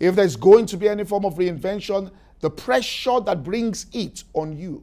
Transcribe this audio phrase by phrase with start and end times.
[0.00, 2.10] if there's going to be any form of reinvention,
[2.40, 4.82] the pressure that brings it on you,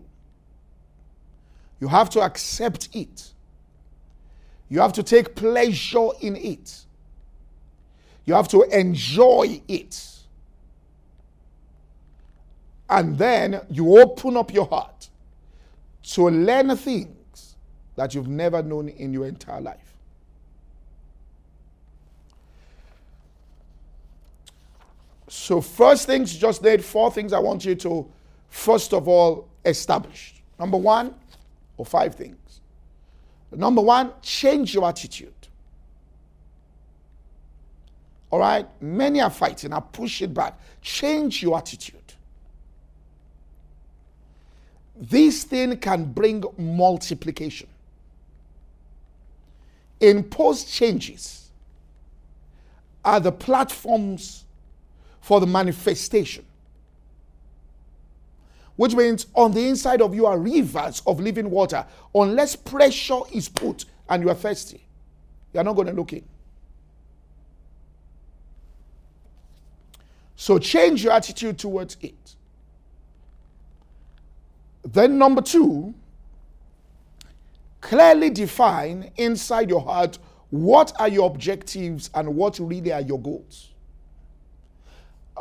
[1.79, 3.31] you have to accept it.
[4.69, 6.85] You have to take pleasure in it.
[8.25, 10.03] You have to enjoy it.
[12.89, 15.09] And then you open up your heart
[16.03, 17.55] to learn things
[17.95, 19.86] that you've never known in your entire life.
[25.27, 28.07] So, first things, just did four things I want you to,
[28.49, 30.41] first of all, establish.
[30.57, 31.13] Number one,
[31.75, 32.61] or five things.
[33.51, 35.33] Number one, change your attitude.
[38.29, 38.67] All right?
[38.81, 39.73] Many are fighting.
[39.73, 40.59] I push it back.
[40.81, 41.95] Change your attitude.
[44.95, 47.67] This thing can bring multiplication.
[49.99, 51.49] Impose changes
[53.05, 54.43] are the platforms
[55.27, 56.45] for the manifestation.
[58.77, 61.85] Which means on the inside of you are rivers of living water.
[62.15, 64.87] Unless pressure is put and you are thirsty,
[65.51, 66.23] you are not going to look in.
[70.37, 72.35] So change your attitude towards it.
[74.85, 75.93] Then, number two,
[77.81, 80.19] clearly define inside your heart
[80.51, 83.73] what are your objectives and what really are your goals.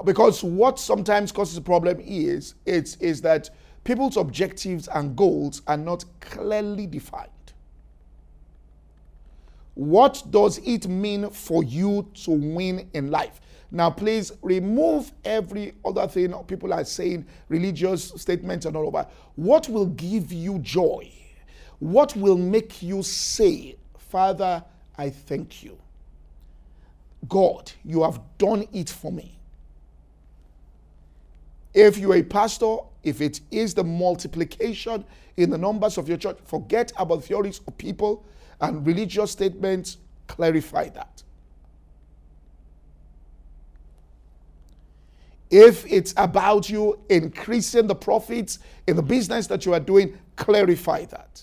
[0.05, 3.51] Because what sometimes causes a problem is, it's, is that
[3.85, 7.31] people's objectives and goals are not clearly defined.
[9.75, 13.41] What does it mean for you to win in life?
[13.71, 19.11] Now, please remove every other thing people are saying, religious statements and all of that.
[19.35, 21.13] What will give you joy?
[21.79, 24.65] What will make you say, Father,
[24.97, 25.77] I thank you?
[27.29, 29.36] God, you have done it for me.
[31.77, 35.05] If you're a pastor, if it is the multiplication
[35.37, 38.25] in the numbers of your church, forget about theories of people
[38.63, 41.23] and religious statements, clarify that.
[45.51, 51.05] If it's about you increasing the profits in the business that you are doing, clarify
[51.05, 51.43] that.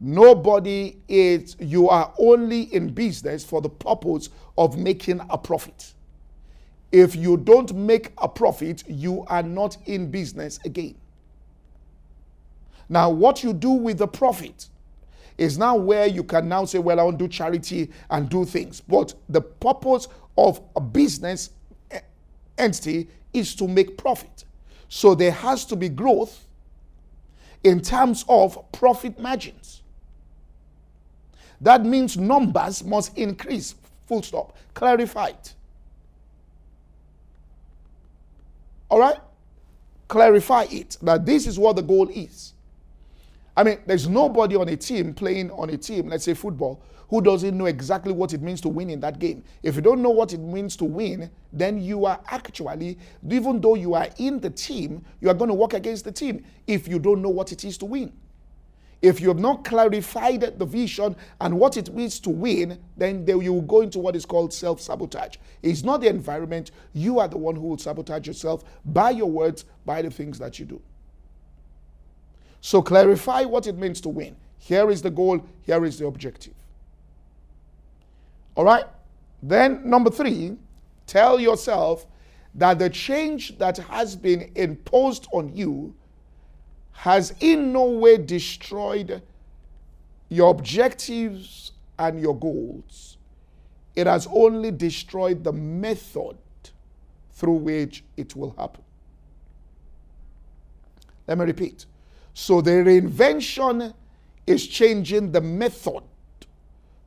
[0.00, 5.94] Nobody is, you are only in business for the purpose of making a profit.
[6.92, 10.96] If you don't make a profit, you are not in business again.
[12.88, 14.68] Now, what you do with the profit
[15.38, 18.44] is now where you can now say, Well, I want to do charity and do
[18.44, 18.80] things.
[18.82, 20.08] But the purpose
[20.38, 21.50] of a business
[22.58, 24.44] entity is to make profit.
[24.88, 26.46] So there has to be growth
[27.64, 29.82] in terms of profit margins.
[31.60, 33.74] That means numbers must increase.
[34.06, 34.56] Full stop.
[34.74, 35.36] Clarified.
[38.92, 39.16] All right?
[40.06, 42.52] Clarify it that this is what the goal is.
[43.56, 47.22] I mean, there's nobody on a team playing on a team, let's say football, who
[47.22, 49.44] doesn't know exactly what it means to win in that game.
[49.62, 52.98] If you don't know what it means to win, then you are actually,
[53.30, 56.44] even though you are in the team, you are going to work against the team
[56.66, 58.12] if you don't know what it is to win.
[59.02, 63.52] If you have not clarified the vision and what it means to win, then you
[63.52, 65.36] will go into what is called self sabotage.
[65.60, 69.64] It's not the environment, you are the one who will sabotage yourself by your words,
[69.84, 70.80] by the things that you do.
[72.60, 74.36] So clarify what it means to win.
[74.58, 76.54] Here is the goal, here is the objective.
[78.54, 78.84] All right?
[79.42, 80.56] Then, number three,
[81.08, 82.06] tell yourself
[82.54, 85.92] that the change that has been imposed on you
[86.92, 89.22] has in no way destroyed
[90.28, 93.18] your objectives and your goals.
[93.94, 96.36] It has only destroyed the method
[97.32, 98.82] through which it will happen.
[101.26, 101.86] Let me repeat.
[102.34, 103.94] So, the reinvention
[104.46, 106.02] is changing the method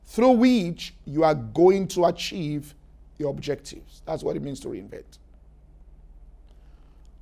[0.04, 2.74] through which you are going to achieve
[3.18, 4.02] your objectives.
[4.06, 5.18] That's what it means to reinvent.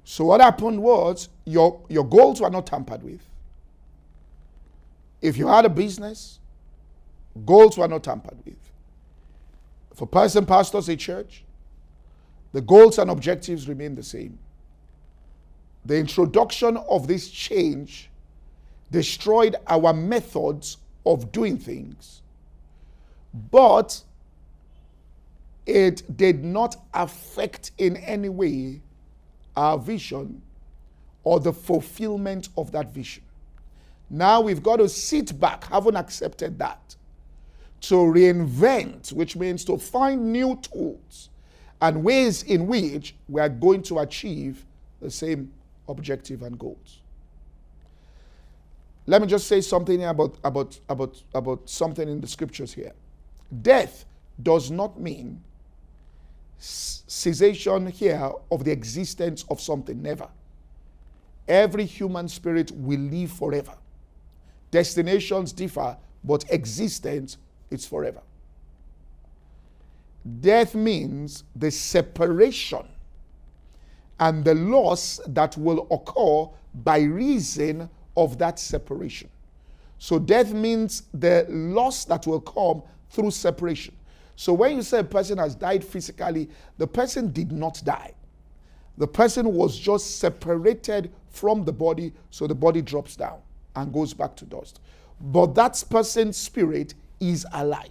[0.04, 3.20] So what happened was your, your goals were not tampered with.
[5.22, 6.38] If you had a business,
[7.46, 8.58] goals were not tampered with.
[9.94, 11.44] For person pastors a church,
[12.52, 14.38] the goals and objectives remain the same.
[15.84, 18.10] The introduction of this change
[18.90, 20.76] destroyed our methods
[21.06, 22.22] of doing things
[23.50, 24.02] but
[25.66, 28.80] it did not affect in any way
[29.56, 30.42] our vision
[31.22, 33.22] or the fulfillment of that vision.
[34.10, 36.96] Now we've got to sit back, haven't accepted that,
[37.82, 41.30] to reinvent, which means to find new tools
[41.80, 44.64] and ways in which we are going to achieve
[45.00, 45.52] the same
[45.88, 47.00] objective and goals.
[49.06, 52.92] Let me just say something about, about, about, about something in the scriptures here.
[53.62, 54.06] Death
[54.42, 55.42] does not mean
[56.64, 60.00] cessation here of the existence of something.
[60.00, 60.28] Never.
[61.46, 63.74] Every human spirit will live forever.
[64.70, 67.36] Destinations differ, but existence
[67.70, 68.22] is forever.
[70.40, 72.88] Death means the separation
[74.18, 76.50] and the loss that will occur
[76.82, 79.28] by reason of that separation.
[79.98, 83.94] So, death means the loss that will come through separation.
[84.36, 86.48] So, when you say a person has died physically,
[86.78, 88.14] the person did not die.
[88.98, 93.38] The person was just separated from the body, so the body drops down
[93.74, 94.80] and goes back to dust.
[95.20, 97.90] But that person's spirit is alive.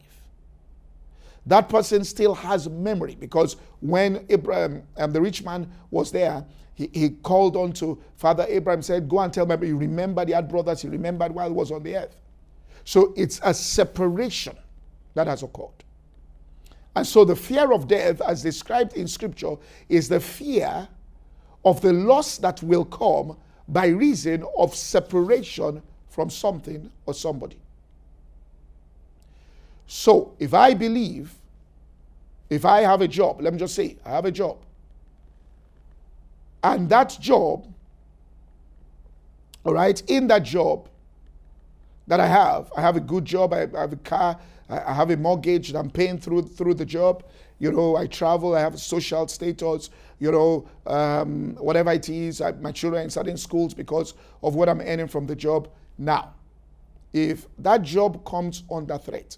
[1.45, 6.45] That person still has memory because when Abraham, um, the rich man was there,
[6.75, 9.68] he, he called on to Father Abraham, said, Go and tell me.
[9.68, 12.16] He remembered he had brothers, he remembered while he was on the earth.
[12.86, 14.57] So it's a separation
[15.13, 15.84] that has occurred.
[16.95, 19.56] And so the fear of death, as described in Scripture,
[19.90, 20.88] is the fear
[21.66, 23.38] of the loss that will come
[23.68, 27.57] by reason of separation from something or somebody.
[29.88, 31.34] So if I believe,
[32.50, 34.57] if I have a job, let me just say, I have a job,
[36.63, 37.66] and that job,
[39.63, 40.88] all right, in that job
[42.07, 45.18] that I have, I have a good job, I have a car, I have a
[45.18, 47.24] mortgage that I'm paying through through the job.
[47.60, 49.89] You know, I travel, I have social status,
[50.19, 52.42] you know, um, whatever it is.
[52.42, 55.69] I, my children are in certain schools because of what I'm earning from the job.
[55.98, 56.33] Now,
[57.13, 59.38] if that job comes under threat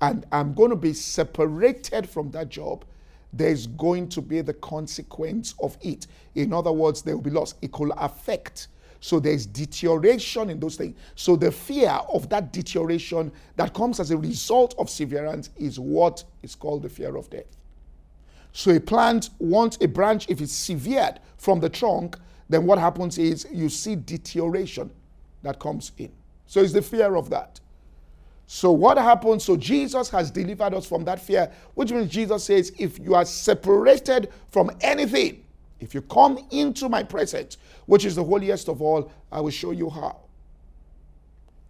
[0.00, 2.84] and I'm going to be separated from that job,
[3.32, 6.06] there's going to be the consequence of it.
[6.34, 7.54] In other words, there will be loss.
[7.62, 8.68] It could affect.
[9.04, 10.96] So there's deterioration in those things.
[11.14, 16.24] So the fear of that deterioration that comes as a result of severance is what
[16.42, 17.44] is called the fear of death.
[18.52, 22.16] So a plant, once a branch, if it's severed from the trunk,
[22.48, 24.90] then what happens is you see deterioration
[25.42, 26.10] that comes in.
[26.46, 27.60] So it's the fear of that.
[28.46, 29.44] So what happens?
[29.44, 33.26] So Jesus has delivered us from that fear, which means Jesus says, if you are
[33.26, 35.44] separated from anything,
[35.80, 39.70] if you come into my presence, which is the holiest of all, I will show
[39.70, 40.20] you how.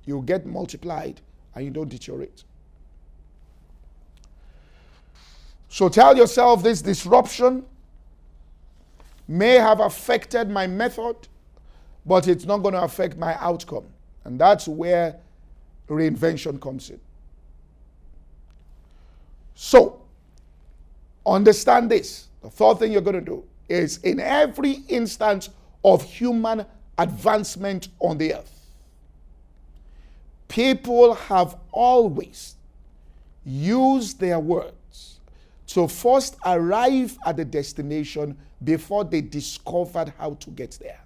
[0.06, 1.20] You get multiplied
[1.54, 2.44] and you don't deteriorate.
[5.68, 7.64] So tell yourself this disruption
[9.26, 11.16] may have affected my method,
[12.06, 13.86] but it's not going to affect my outcome.
[14.24, 15.16] And that's where
[15.88, 17.00] reinvention comes in.
[19.54, 20.00] So,
[21.26, 22.28] understand this.
[22.42, 25.50] The third thing you're going to do is in every instance
[25.84, 26.64] of human
[26.98, 28.66] advancement on the earth,
[30.48, 32.54] people have always
[33.44, 35.20] used their words
[35.66, 41.00] to first arrive at the destination before they discovered how to get there.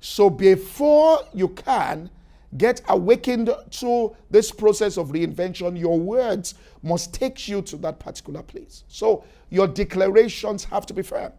[0.00, 2.10] So before you can
[2.56, 8.42] get awakened to this process of reinvention, your words must take you to that particular
[8.42, 8.84] place.
[8.88, 11.32] So your declarations have to be firm.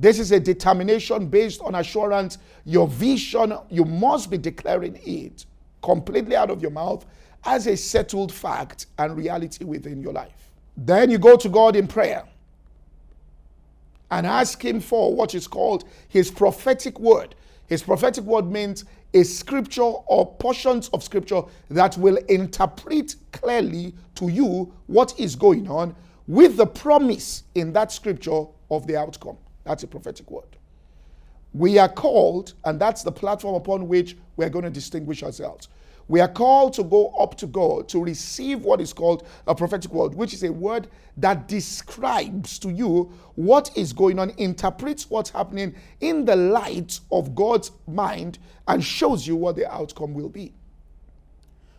[0.00, 2.38] This is a determination based on assurance.
[2.64, 5.44] Your vision, you must be declaring it
[5.82, 7.04] completely out of your mouth
[7.44, 10.52] as a settled fact and reality within your life.
[10.76, 12.22] Then you go to God in prayer
[14.12, 17.34] and ask Him for what is called His prophetic word.
[17.66, 24.28] His prophetic word means a scripture or portions of scripture that will interpret clearly to
[24.28, 25.96] you what is going on
[26.28, 29.36] with the promise in that scripture of the outcome.
[29.68, 30.56] That's a prophetic word.
[31.52, 35.68] We are called, and that's the platform upon which we're going to distinguish ourselves.
[36.08, 39.92] We are called to go up to God to receive what is called a prophetic
[39.92, 45.28] word, which is a word that describes to you what is going on, interprets what's
[45.28, 50.54] happening in the light of God's mind, and shows you what the outcome will be.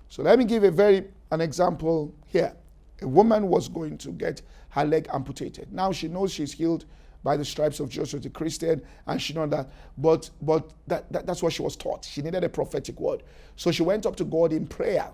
[0.09, 2.53] So let me give a very an example here.
[3.01, 5.73] A woman was going to get her leg amputated.
[5.73, 6.85] Now she knows she's healed
[7.23, 9.69] by the stripes of Jesus, a Christian, and she know that.
[9.97, 12.05] But but that, that, that's what she was taught.
[12.05, 13.23] She needed a prophetic word.
[13.55, 15.11] So she went up to God in prayer.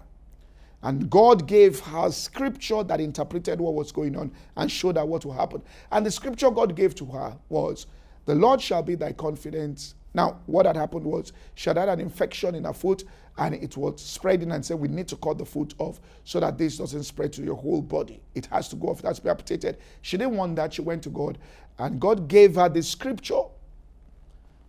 [0.83, 5.25] And God gave her scripture that interpreted what was going on and showed her what
[5.25, 5.63] will happen.
[5.91, 7.87] And the scripture God gave to her was,
[8.25, 11.99] The Lord shall be thy confidence Now, what had happened was she had had an
[11.99, 13.03] infection in her foot
[13.39, 16.57] and it was spreading and said, We need to cut the foot off so that
[16.57, 18.21] this doesn't spread to your whole body.
[18.35, 19.77] It has to go off, That's be amputated.
[20.03, 20.75] She didn't want that.
[20.75, 21.39] She went to God
[21.79, 23.41] and God gave her the scripture.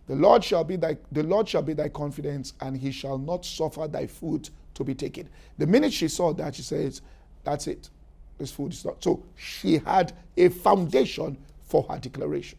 [0.07, 3.45] The Lord shall be thy the Lord shall be thy confidence, and he shall not
[3.45, 5.27] suffer thy foot to be taken.
[5.57, 7.01] The minute she saw that, she says,
[7.43, 7.89] That's it.
[8.37, 9.03] This food is not.
[9.03, 12.57] So she had a foundation for her declaration.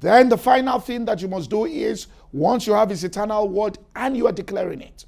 [0.00, 3.78] Then the final thing that you must do is once you have his eternal word
[3.96, 5.06] and you are declaring it.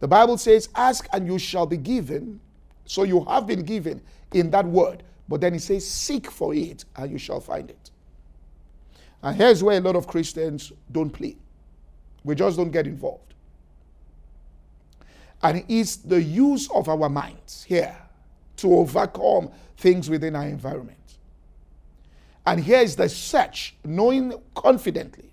[0.00, 2.40] The Bible says, Ask and you shall be given.
[2.84, 4.00] So you have been given
[4.32, 5.02] in that word.
[5.32, 7.90] But then he says, Seek for it and you shall find it.
[9.22, 11.38] And here's where a lot of Christians don't play.
[12.22, 13.32] We just don't get involved.
[15.42, 17.96] And it's the use of our minds here
[18.58, 19.48] to overcome
[19.78, 21.16] things within our environment.
[22.44, 25.32] And here is the search, knowing confidently,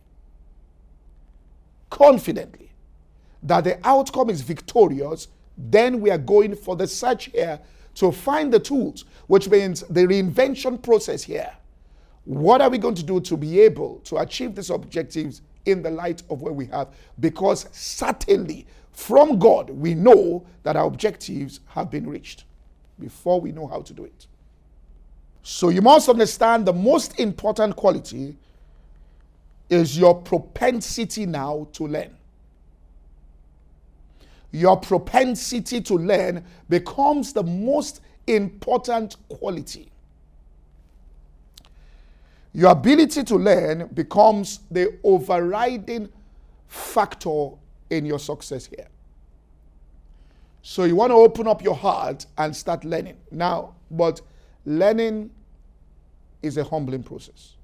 [1.90, 2.72] confidently,
[3.44, 5.28] that the outcome is victorious.
[5.58, 7.60] Then we are going for the search here
[8.00, 11.52] to find the tools, which means the reinvention process here.
[12.24, 15.90] What are we going to do to be able to achieve these objectives in the
[15.92, 16.88] light of where we have?
[17.20, 22.46] Because certainly from God, we know that our objectives have been reached
[23.00, 24.28] before we know how to do it.
[25.44, 28.38] So you must understand the most important quality
[29.70, 32.16] is your propensity now to learn.
[34.52, 39.92] Your propensity to learn becomes the most important quality.
[42.54, 46.10] Your ability to learn becomes the overriding
[46.68, 47.52] factor
[47.90, 48.88] in your success here.
[50.62, 53.18] So you want to open up your heart and start learning.
[53.32, 54.22] Now, but
[54.66, 55.32] learning
[56.42, 57.56] is a humbling process.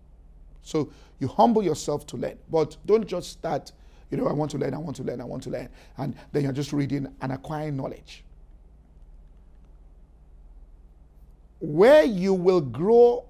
[0.62, 3.72] So you humble yourself to learn, but don't just start,
[4.12, 6.16] you know, I want to learn, I want to learn, I want to learn, and
[6.32, 8.24] then you're just reading and acquiring knowledge.
[11.60, 13.26] Where you will grow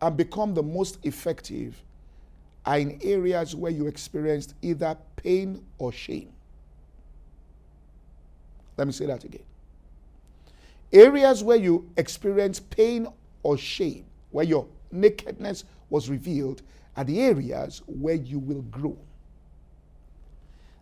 [0.00, 1.82] and become the most effective
[2.64, 6.32] are in areas where you experienced either pain or shame.
[8.76, 9.44] Let me say that again.
[10.92, 13.06] Areas where you experience pain
[13.42, 16.62] or shame, where your nakedness was revealed,
[16.96, 18.96] are the areas where you will grow.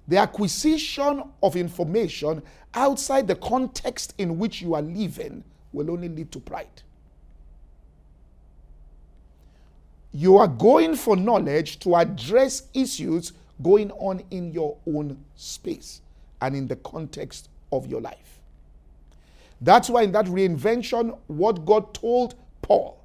[0.08, 2.42] The acquisition of information
[2.74, 6.82] outside the context in which you are living will only lead to pride.
[10.12, 13.32] You are going for knowledge to address issues
[13.62, 16.02] going on in your own space
[16.40, 18.38] and in the context of your life.
[19.60, 23.02] That's why in that reinvention, what God told Paul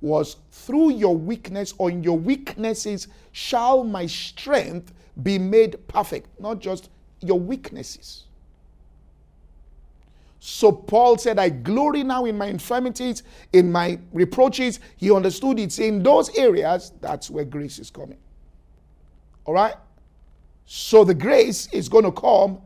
[0.00, 4.92] was through your weakness or in your weaknesses shall my strength
[5.22, 8.24] be made perfect, not just your weaknesses.
[10.38, 14.80] So Paul said, I glory now in my infirmities, in my reproaches.
[14.96, 18.18] He understood it's in those areas that's where grace is coming.
[19.44, 19.74] All right?
[20.66, 22.60] So the grace is going to come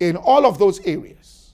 [0.00, 1.52] in all of those areas.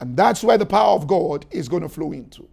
[0.00, 2.48] And that's where the power of God is going to flow into.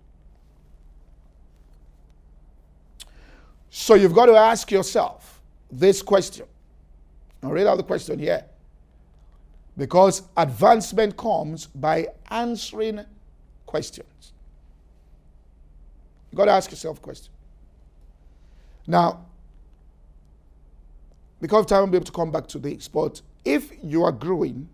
[3.74, 6.46] So you've got to ask yourself this question.
[7.42, 8.44] I'll read out the question here.
[9.78, 13.06] Because advancement comes by answering
[13.66, 14.34] questions.
[16.30, 17.32] You've got to ask yourself a question.
[18.86, 19.26] Now,
[21.40, 22.90] because time, I'll be able to come back to this.
[22.90, 24.68] But if you are growing,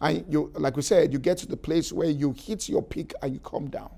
[0.00, 3.14] and you, like we said, you get to the place where you hit your peak
[3.22, 3.90] and you come down.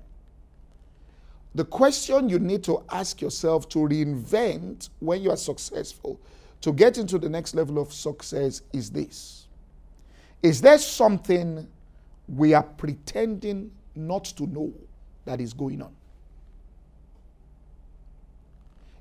[1.53, 6.19] The question you need to ask yourself to reinvent when you are successful,
[6.61, 9.47] to get into the next level of success, is this
[10.41, 11.67] Is there something
[12.27, 14.73] we are pretending not to know
[15.25, 15.93] that is going on?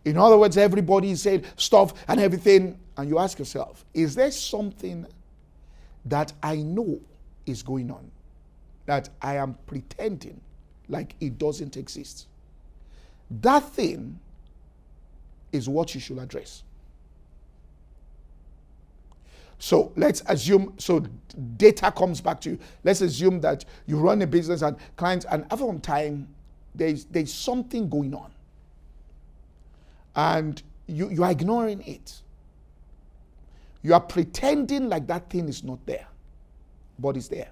[0.04, 4.30] In other words, everybody is saying stuff and everything, and you ask yourself, is there
[4.30, 5.06] something
[6.06, 7.00] that I know
[7.46, 8.10] is going on
[8.86, 10.40] that I am pretending
[10.88, 12.26] like it doesn't exist?
[13.30, 14.18] That thing
[15.52, 16.62] is what you should address.
[19.58, 21.04] So let's assume, so
[21.56, 22.58] data comes back to you.
[22.82, 26.28] Let's assume that you run a business and clients, and after some time,
[26.74, 28.32] there's, there's something going on
[30.16, 32.22] and you, you are ignoring it.
[33.82, 36.06] You are pretending like that thing is not there,
[36.98, 37.50] but it's there.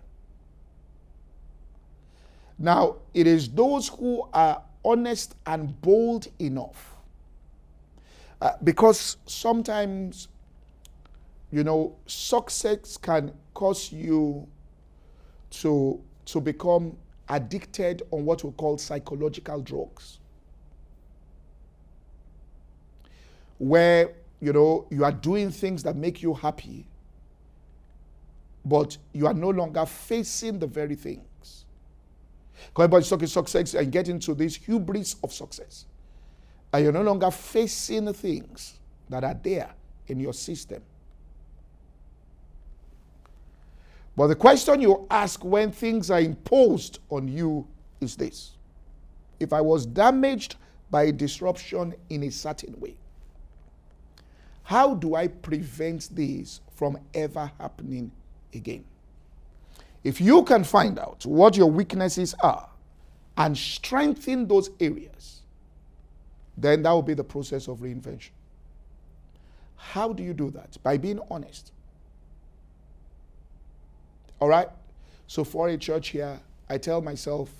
[2.58, 6.94] Now, it is those who are honest and bold enough.
[8.40, 10.28] Uh, because sometimes,
[11.50, 14.47] you know, success can cause you
[15.50, 16.97] to, to become
[17.28, 20.18] addicted on what we call psychological drugs.
[23.58, 26.87] Where, you know, you are doing things that make you happy,
[28.64, 31.27] but you are no longer facing the very things.
[32.77, 35.87] Everybody's talking success and get into this hubris of success.
[36.73, 39.71] And you're no longer facing things that are there
[40.07, 40.83] in your system.
[44.17, 47.67] But the question you ask when things are imposed on you
[48.00, 48.57] is this
[49.38, 50.57] If I was damaged
[50.91, 52.97] by a disruption in a certain way,
[54.65, 58.11] how do I prevent this from ever happening
[58.53, 58.85] again?
[60.05, 62.69] If you can find out what your weaknesses are
[63.37, 65.43] and strengthen those areas,
[66.57, 68.31] then that will be the process of reinvention.
[69.76, 70.76] How do you do that?
[70.83, 71.73] By being honest.
[74.40, 74.69] All right?
[75.26, 77.50] So, for a church here, I tell myself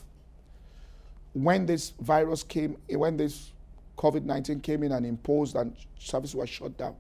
[1.33, 3.53] when this virus came, when this
[3.97, 6.97] COVID 19 came in and imposed and service was shut down,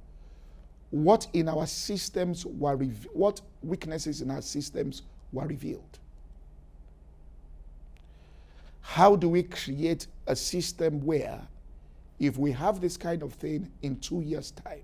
[0.90, 2.76] what in our systems were,
[3.12, 5.98] what weaknesses in our systems were revealed.
[8.80, 11.40] How do we create a system where,
[12.18, 14.82] if we have this kind of thing in two years' time,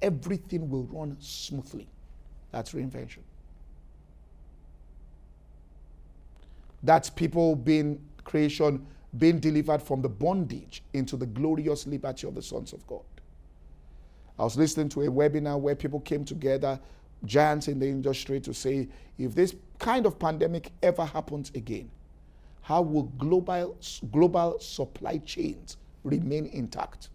[0.00, 1.88] everything will run smoothly?
[2.50, 3.20] That's reinvention.
[6.82, 8.86] That's people being creation
[9.18, 13.02] being delivered from the bondage into the glorious liberty of the sons of God.
[14.38, 16.80] I was listening to a webinar where people came together
[17.24, 21.90] giants in the industry to say if this kind of pandemic ever happens again,
[22.62, 23.76] how will global,
[24.12, 27.08] global supply chains remain intact?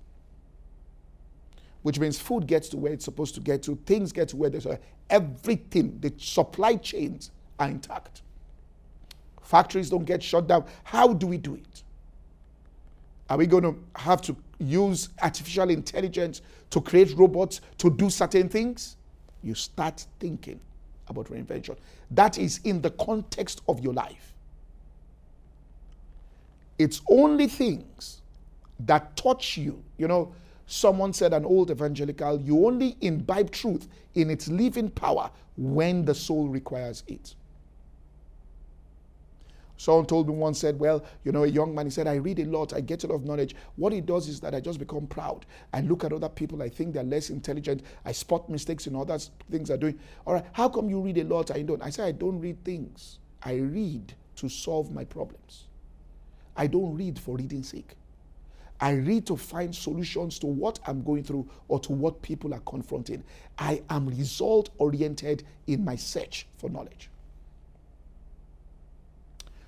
[1.83, 4.49] Which means food gets to where it's supposed to get to, things get to where
[4.49, 8.21] they're everything, the supply chains are intact.
[9.41, 10.65] Factories don't get shut down.
[10.83, 11.83] How do we do it?
[13.29, 18.49] Are we going to have to use artificial intelligence to create robots to do certain
[18.49, 18.97] things?
[19.47, 20.59] You start thinking
[21.07, 21.77] about reinvention.
[22.11, 24.33] That is in the context of your life.
[26.77, 28.21] It's only things
[28.81, 29.81] that touch you.
[29.97, 30.33] You know,
[30.67, 36.13] someone said, an old evangelical, you only imbibe truth in its living power when the
[36.13, 37.33] soul requires it.
[39.77, 42.39] Someone told me once, said, Well, you know, a young man, he said, I read
[42.39, 43.55] a lot, I get a lot of knowledge.
[43.75, 45.45] What it does is that I just become proud.
[45.71, 47.83] I look at other people, I think they're less intelligent.
[48.03, 49.19] I spot mistakes in other
[49.51, 49.99] things they're doing.
[50.25, 51.51] All right, how come you read a lot?
[51.51, 51.81] I don't.
[51.81, 53.19] I say, I don't read things.
[53.43, 55.65] I read to solve my problems.
[56.55, 57.95] I don't read for reading's sake.
[58.79, 62.59] I read to find solutions to what I'm going through or to what people are
[62.61, 63.23] confronting.
[63.57, 67.09] I am result oriented in my search for knowledge.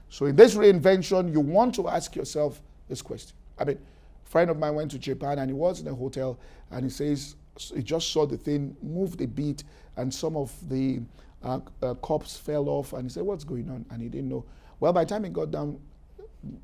[0.10, 3.36] So in this reinvention, you want to ask yourself this question.
[3.58, 3.78] I mean,
[4.26, 6.38] a friend of mine went to Japan and he was in a hotel
[6.72, 7.36] and he says
[7.76, 9.64] he just saw the thing moved a bit
[9.98, 11.02] and some of the
[11.44, 13.86] uh, uh, cups fell off and he said, what's going on?
[13.92, 14.46] And he didn't know.
[14.80, 15.80] Well, by the time he got down,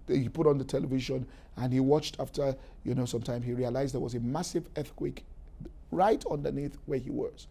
[0.08, 1.28] he put on the television
[1.58, 5.26] and he watched after, you know, some time, he realized there was a massive earthquake
[5.92, 7.48] right underneath where he was.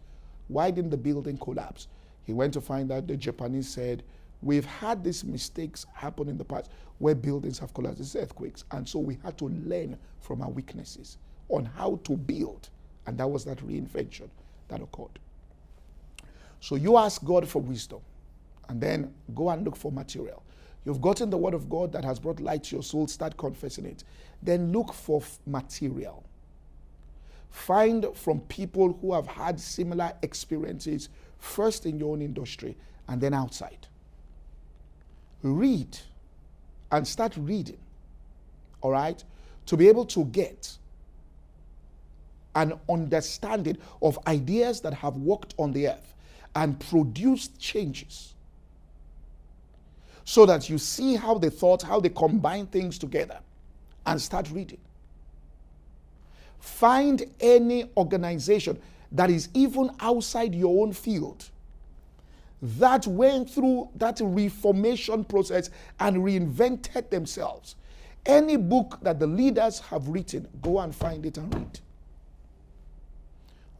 [0.47, 1.87] Why didn't the building collapse?
[2.25, 4.03] He went to find out the Japanese said
[4.45, 8.63] We've had these mistakes happen in the past where buildings have collapsed, these earthquakes.
[8.69, 11.17] And so we had to learn from our weaknesses
[11.49, 12.69] on how to build.
[13.07, 14.29] And that was that reinvention
[14.67, 15.17] that occurred.
[16.59, 18.01] So you ask God for wisdom
[18.69, 20.43] and then go and look for material.
[20.85, 23.85] You've gotten the word of God that has brought light to your soul, start confessing
[23.85, 24.03] it.
[24.43, 26.23] Then look for material.
[27.49, 32.77] Find from people who have had similar experiences, first in your own industry
[33.07, 33.87] and then outside
[35.45, 35.97] read
[36.91, 37.77] and start reading,
[38.81, 39.23] all right,
[39.67, 40.77] to be able to get
[42.55, 46.13] an understanding of ideas that have worked on the earth
[46.55, 48.33] and produced changes.
[50.23, 53.39] So that you see how they thought, how they combine things together,
[54.05, 54.79] and start reading.
[56.59, 58.79] Find any organization
[59.11, 61.49] that is even outside your own field
[62.61, 67.75] that went through that reformation process and reinvented themselves.
[68.25, 71.79] Any book that the leaders have written, go and find it and read.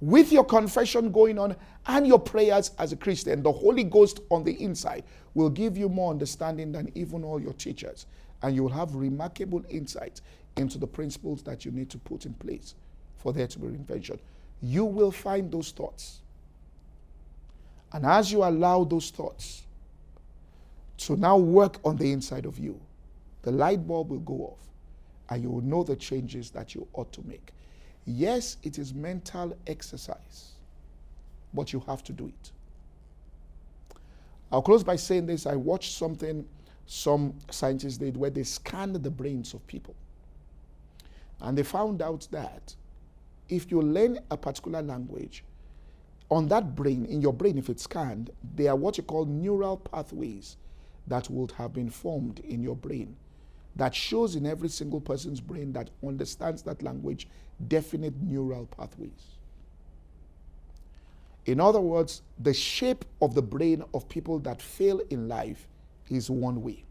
[0.01, 1.55] With your confession going on
[1.87, 5.89] and your prayers as a Christian, the Holy Ghost on the inside will give you
[5.89, 8.05] more understanding than even all your teachers.
[8.41, 10.21] and you will have remarkable insight
[10.55, 12.75] into the principles that you need to put in place
[13.17, 14.19] for there to be reinvention.
[14.61, 16.21] You will find those thoughts.
[17.95, 19.63] And as you allow those thoughts
[20.97, 22.77] to now work on the inside of you,
[23.41, 24.67] the light bulb will go off
[25.29, 27.53] and you will know the changes that you ought to make.
[28.05, 30.55] Yes, it is mental exercise,
[31.53, 32.51] but you have to do it.
[34.51, 35.45] I'll close by saying this.
[35.45, 36.45] I watched something
[36.87, 39.95] some scientists did where they scanned the brains of people.
[41.39, 42.75] And they found out that
[43.47, 45.45] if you learn a particular language,
[46.29, 49.77] on that brain, in your brain, if it's scanned, there are what you call neural
[49.77, 50.57] pathways
[51.07, 53.15] that would have been formed in your brain
[53.75, 57.27] that shows in every single person's brain that understands that language
[57.67, 59.35] definite neural pathways.
[61.45, 65.67] In other words, the shape of the brain of people that fail in life
[66.09, 66.85] is one way.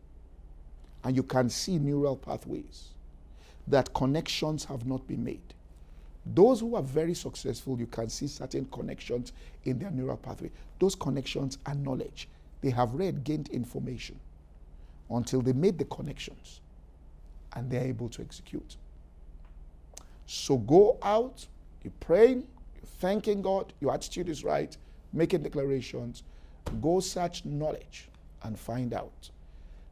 [1.02, 2.90] And you can see neural pathways
[3.66, 5.54] that connections have not been made.
[6.26, 9.32] Those who are very successful, you can see certain connections
[9.64, 10.50] in their neural pathway.
[10.78, 12.28] Those connections are knowledge.
[12.62, 14.18] They have read, gained information
[15.10, 16.60] until they made the connections
[17.52, 18.76] and they're able to execute.
[20.26, 21.46] So go out,
[21.82, 24.74] you're praying, you're thanking God, your attitude is right,
[25.12, 26.22] making declarations.
[26.80, 28.08] Go search knowledge
[28.42, 29.30] and find out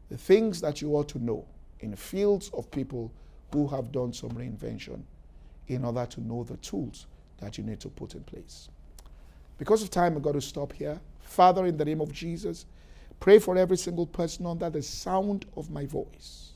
[0.08, 1.44] the things that you ought to know
[1.80, 3.12] in fields of people
[3.52, 5.02] who have done some reinvention
[5.68, 7.06] in order to know the tools
[7.38, 8.68] that you need to put in place.
[9.58, 11.00] Because of time, I've got to stop here.
[11.20, 12.66] Father, in the name of Jesus,
[13.20, 16.52] pray for every single person under the sound of my voice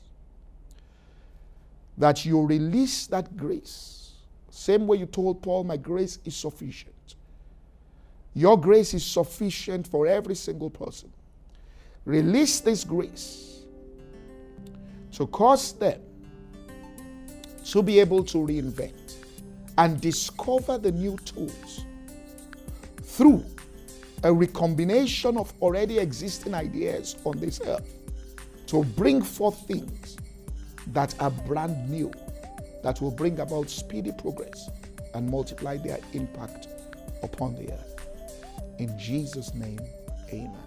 [1.97, 4.11] that you release that grace.
[4.49, 6.93] Same way you told Paul, My grace is sufficient.
[8.33, 11.11] Your grace is sufficient for every single person.
[12.05, 13.65] Release this grace
[15.13, 15.99] to cause them
[17.71, 19.15] to be able to reinvent
[19.77, 21.85] and discover the new tools
[23.03, 23.43] through
[24.23, 27.93] a recombination of already existing ideas on this earth
[28.67, 30.17] to bring forth things
[30.87, 32.11] that are brand new,
[32.83, 34.69] that will bring about speedy progress
[35.13, 36.67] and multiply their impact
[37.23, 38.07] upon the earth.
[38.79, 39.79] In Jesus' name,
[40.31, 40.66] amen.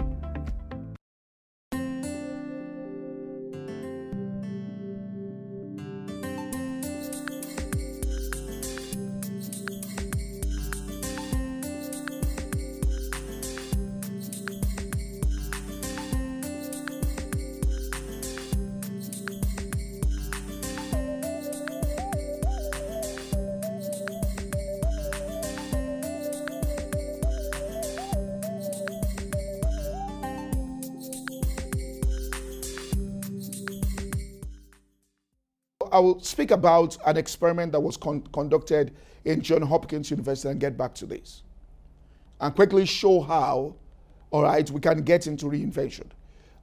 [36.01, 38.93] Will speak about an experiment that was con- conducted
[39.25, 41.43] in John Hopkins University and get back to this.
[42.39, 43.75] And quickly show how,
[44.31, 46.07] all right, we can get into reinvention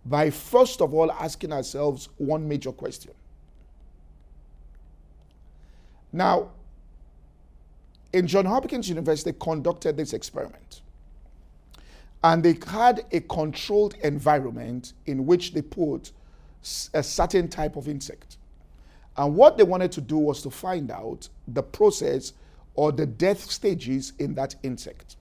[0.05, 3.13] by first of all asking ourselves one major question.
[6.13, 6.51] Now,
[8.13, 10.81] in John Hopkins University, they conducted this experiment.
[12.25, 16.11] And they had a controlled environment in which they put
[16.95, 18.39] a certain type of insect.
[19.19, 22.33] And what they wanted to do was to find out the process
[22.75, 25.17] or the death stages in that insect.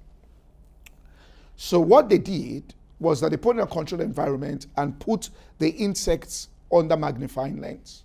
[1.56, 5.70] So what they did was that they put in a controlled environment and put the
[5.70, 8.04] insects under magnifying lens.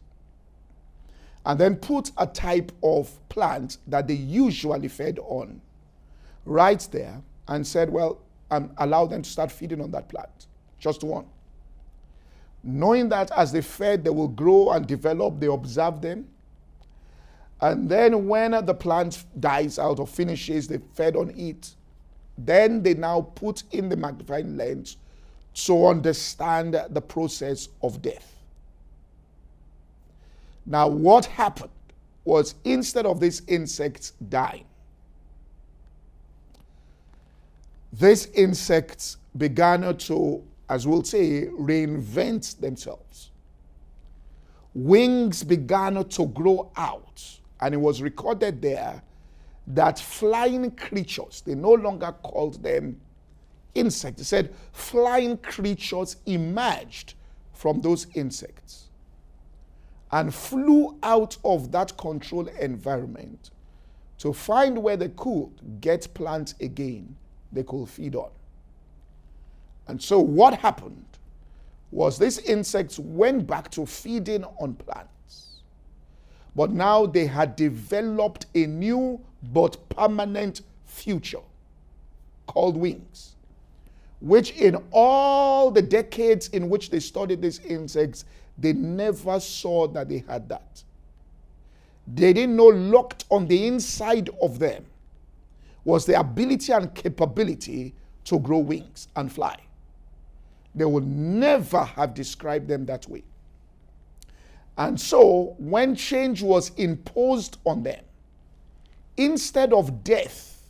[1.45, 5.61] And then put a type of plant that they usually fed on
[6.47, 8.19] right there and said, well,
[8.51, 10.47] um, allow them to start feeding on that plant.
[10.79, 11.27] Just one
[12.63, 16.29] knowing that as they fed, they will grow and develop, they observe them.
[17.61, 21.75] And then when the plant dies out or finishes, they fed on it.
[22.37, 24.97] Then they now put in the magnifying lens
[25.55, 28.35] to understand the process of death.
[30.65, 31.71] Now, what happened
[32.25, 34.65] was instead of these insects dying,
[37.93, 43.31] these insects began to as we'll say, reinvent themselves.
[44.73, 47.23] Wings began to grow out,
[47.61, 49.03] and it was recorded there
[49.67, 52.99] that flying creatures, they no longer called them
[53.75, 54.23] insects.
[54.23, 57.15] They said flying creatures emerged
[57.53, 58.89] from those insects
[60.11, 63.51] and flew out of that controlled environment
[64.17, 67.15] to find where they could get plants again
[67.53, 68.31] they could feed on.
[69.89, 71.05] And so what happened
[71.91, 75.61] was these insects went back to feeding on plants.
[76.55, 79.21] But now they had developed a new
[79.53, 81.41] but permanent future
[82.47, 83.35] called wings,
[84.21, 88.25] which in all the decades in which they studied these insects,
[88.59, 90.83] they never saw that they had that.
[92.07, 94.85] They didn't know locked on the inside of them
[95.85, 99.57] was the ability and capability to grow wings and fly.
[100.75, 103.25] They would never have described them that way.
[104.79, 108.03] And so, when change was imposed on them,
[109.17, 110.63] instead of death,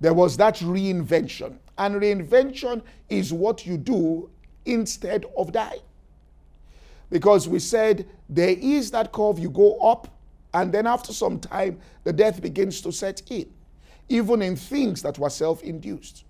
[0.00, 1.56] there was that reinvention.
[1.78, 4.28] And reinvention is what you do
[4.66, 5.78] instead of die.
[7.08, 10.08] Because we said there is that curve, you go up,
[10.54, 13.50] and then after some time, the death begins to set in,
[14.08, 16.24] even in things that were self induced.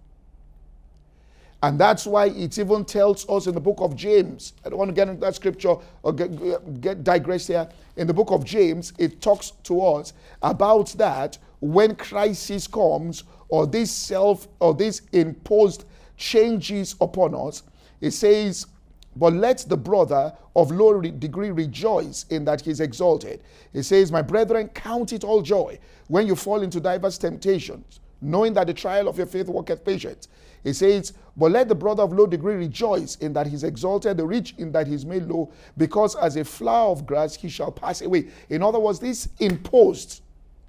[1.63, 4.55] And that's why it even tells us in the book of James.
[4.65, 7.69] I don't want to get into that scripture or get, get digress here.
[7.97, 13.69] In the book of James, it talks to us about that when crisis comes or
[13.69, 15.85] this self or this imposed
[16.17, 17.63] changes upon us.
[18.01, 18.67] It says,
[19.15, 23.43] but let the brother of low degree rejoice in that he is exalted.
[23.73, 28.55] He says, My brethren, count it all joy when you fall into diverse temptations, knowing
[28.55, 30.29] that the trial of your faith worketh patience.
[30.63, 34.17] He says, But let the brother of low degree rejoice in that he is exalted,
[34.17, 37.49] the rich in that he is made low, because as a flower of grass he
[37.49, 38.29] shall pass away.
[38.49, 40.23] In other words, these imposed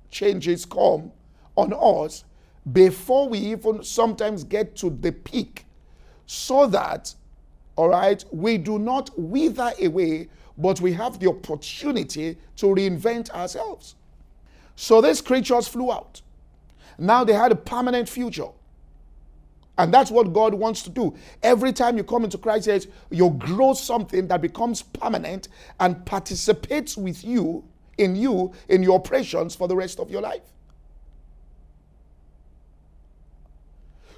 [0.09, 1.11] changes come
[1.55, 2.23] on us
[2.71, 5.65] before we even sometimes get to the peak,
[6.25, 7.13] so that
[7.75, 13.95] all right, we do not wither away, but we have the opportunity to reinvent ourselves.
[14.75, 16.21] So these creatures flew out.
[16.97, 18.49] Now they had a permanent future.
[19.77, 21.15] And that's what God wants to do.
[21.41, 25.47] Every time you come into Christ, you grow something that becomes permanent
[25.79, 27.63] and participates with you,
[27.97, 30.43] in you, in your operations for the rest of your life.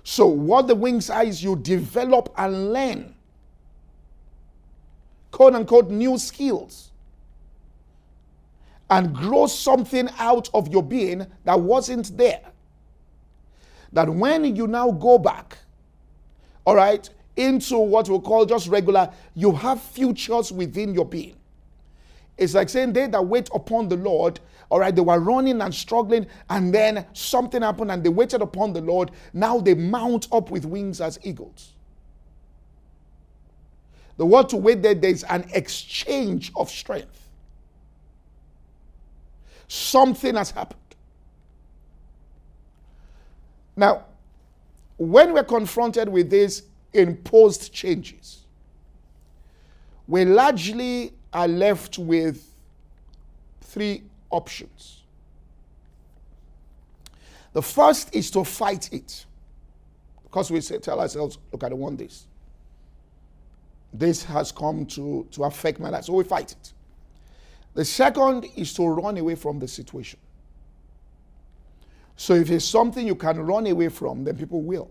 [0.04, 3.16] So, what the wings are is you develop and learn
[5.32, 6.92] quote unquote new skills
[8.90, 12.42] and grow something out of your being that wasn't there.
[13.96, 15.58] That when you now go back,
[16.66, 21.38] all right, into what we call just regular, you have futures within your being.
[22.38, 25.74] It's like saying they that wait upon the Lord, all right, they were running and
[25.74, 29.12] struggling, and then something happened and they waited upon the Lord.
[29.32, 31.72] Now they mount up with wings as eagles.
[34.18, 37.30] The word to wait there, there's an exchange of strength.
[39.70, 40.85] Something has happened.
[43.76, 44.06] Now,
[44.98, 48.46] when we're confronted with these imposed changes,
[50.08, 52.46] we largely are left with
[53.62, 55.02] three options.
[57.54, 59.26] The first is to fight it.
[60.24, 62.28] Because we say, tell ourselves, look, I don't want this
[64.00, 66.06] this has come to, to affect my life.
[66.06, 66.74] So we fight it.
[67.74, 70.20] The second is to run away from the situation.
[72.18, 74.90] So if it's something you can run away from, then people will.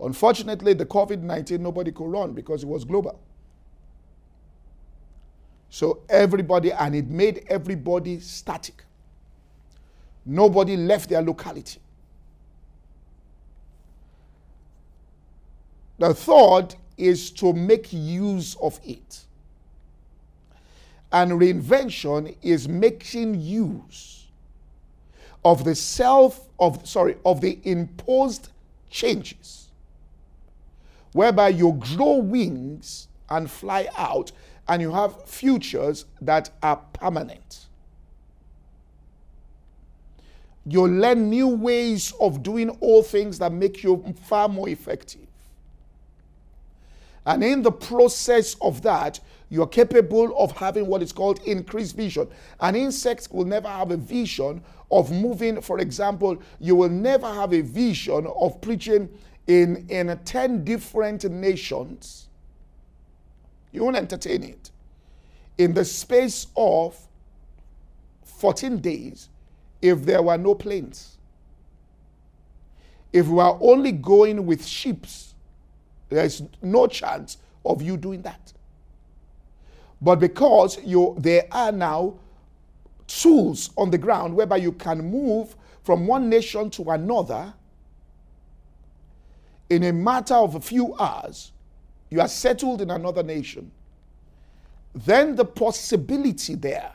[0.00, 3.18] Unfortunately, the COVID 19, nobody could run because it was global.
[5.70, 8.84] So everybody, and it made everybody static.
[10.26, 11.80] Nobody left their locality.
[15.98, 19.20] The third is to make use of it.
[21.12, 24.23] And reinvention is making use
[25.44, 28.48] of the self of sorry of the imposed
[28.90, 29.68] changes
[31.12, 34.32] whereby you grow wings and fly out
[34.68, 37.66] and you have futures that are permanent.
[40.66, 45.26] You learn new ways of doing all things that make you far more effective.
[47.26, 49.20] And in the process of that,
[49.54, 52.26] you're capable of having what is called increased vision.
[52.58, 55.60] An insect will never have a vision of moving.
[55.60, 59.08] For example, you will never have a vision of preaching
[59.46, 62.26] in, in 10 different nations.
[63.70, 64.72] You won't entertain it.
[65.56, 66.98] In the space of
[68.24, 69.28] 14 days,
[69.80, 71.16] if there were no planes.
[73.12, 75.36] If we are only going with ships,
[76.08, 78.52] there's no chance of you doing that.
[80.04, 82.18] But because you there are now
[83.06, 87.54] tools on the ground whereby you can move from one nation to another
[89.70, 91.52] in a matter of a few hours,
[92.10, 93.70] you are settled in another nation.
[94.94, 96.92] Then the possibility there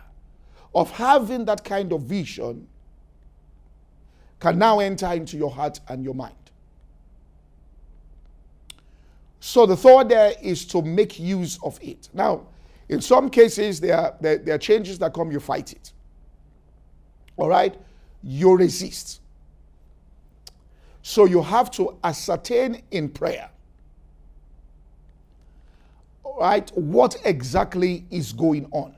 [0.75, 2.67] of having that kind of vision
[4.39, 6.35] can now enter into your heart and your mind.
[9.39, 12.07] So the thought there is to make use of it.
[12.13, 12.45] Now,
[12.89, 15.93] in some cases, there are, there, there are changes that come, you fight it.
[17.37, 17.75] All right?
[18.23, 19.21] You resist.
[21.03, 23.49] So you have to ascertain in prayer,
[26.23, 28.95] all right, what exactly is going on.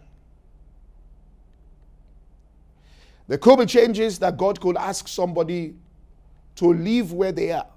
[3.27, 5.75] There could be changes that God could ask somebody
[6.55, 7.67] to leave where they are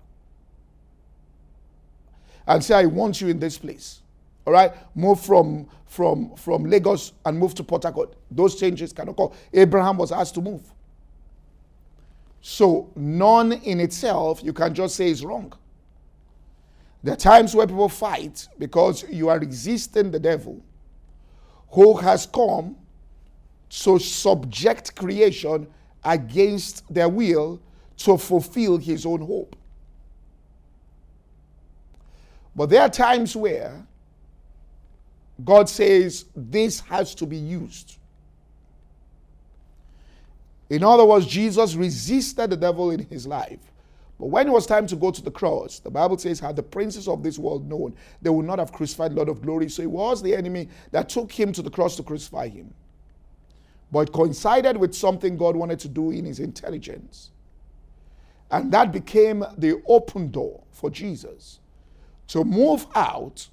[2.46, 4.00] and say, I want you in this place.
[4.46, 8.14] All right, move from from from Lagos and move to Port Harcourt.
[8.30, 9.28] Those changes can occur.
[9.52, 10.62] Abraham was asked to move.
[12.40, 15.52] So none in itself you can just say is wrong.
[17.02, 20.61] There are times where people fight because you are resisting the devil
[21.70, 22.76] who has come
[23.68, 25.66] to subject creation
[26.04, 27.61] against their will
[27.96, 29.57] to fulfill his own hope.
[32.54, 33.87] But there are times where
[35.42, 37.97] God says this has to be used.
[40.70, 43.61] In other words, Jesus resisted the devil in his life.
[44.18, 46.62] But when it was time to go to the cross, the Bible says, had the
[46.62, 49.68] princes of this world known, they would not have crucified Lord of glory.
[49.68, 52.73] So it was the enemy that took him to the cross to crucify him.
[53.90, 57.33] But it coincided with something God wanted to do in his intelligence.
[58.51, 61.59] And that became the open door for Jesus
[62.29, 63.49] to move out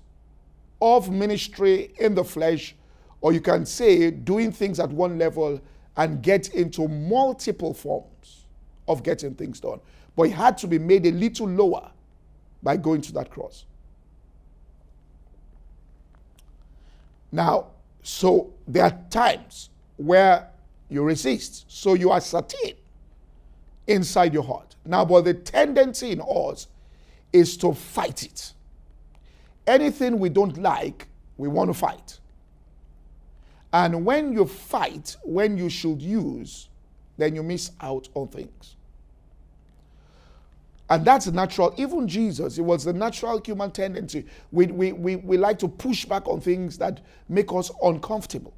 [0.82, 2.76] of ministry in the flesh,
[3.22, 5.62] or you can say doing things at one level
[5.98, 8.46] and get into multiple forms
[8.88, 9.80] of getting things done.
[10.16, 11.92] But it had to be made a little lower
[12.64, 13.66] by going to that cross.
[17.32, 17.68] Now,
[18.04, 20.50] so there are times where
[20.90, 22.74] you resist, so you are certain
[23.88, 24.76] inside your heart.
[24.86, 26.68] Now, but the tendency in us
[27.32, 28.54] is to fight it.
[29.68, 32.20] Anything we don't like, we want to fight.
[33.74, 36.70] And when you fight, when you should use,
[37.18, 38.76] then you miss out on things.
[40.90, 41.74] And that's natural.
[41.78, 44.26] Even Jesus, it was the natural human tendency.
[44.52, 48.54] We, we, we, we like to push back on things that make us uncomfortable.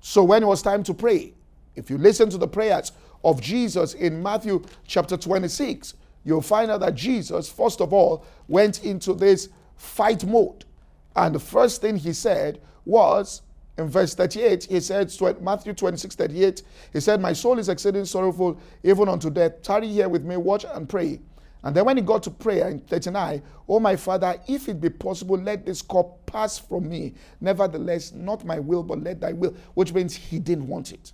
[0.00, 1.32] So when it was time to pray,
[1.74, 2.92] if you listen to the prayers
[3.24, 5.94] of Jesus in Matthew chapter 26,
[6.26, 10.66] you'll find out that Jesus, first of all, went into this fight mode.
[11.14, 13.42] And the first thing he said was,
[13.78, 16.62] in verse 38, he said, Matthew 26, 38,
[16.92, 19.62] he said, My soul is exceeding sorrowful, even unto death.
[19.62, 21.20] Tarry here with me, watch and pray.
[21.62, 24.90] And then when he got to prayer in 39, Oh my Father, if it be
[24.90, 27.14] possible, let this cup pass from me.
[27.40, 31.12] Nevertheless, not my will, but let thy will, which means he didn't want it.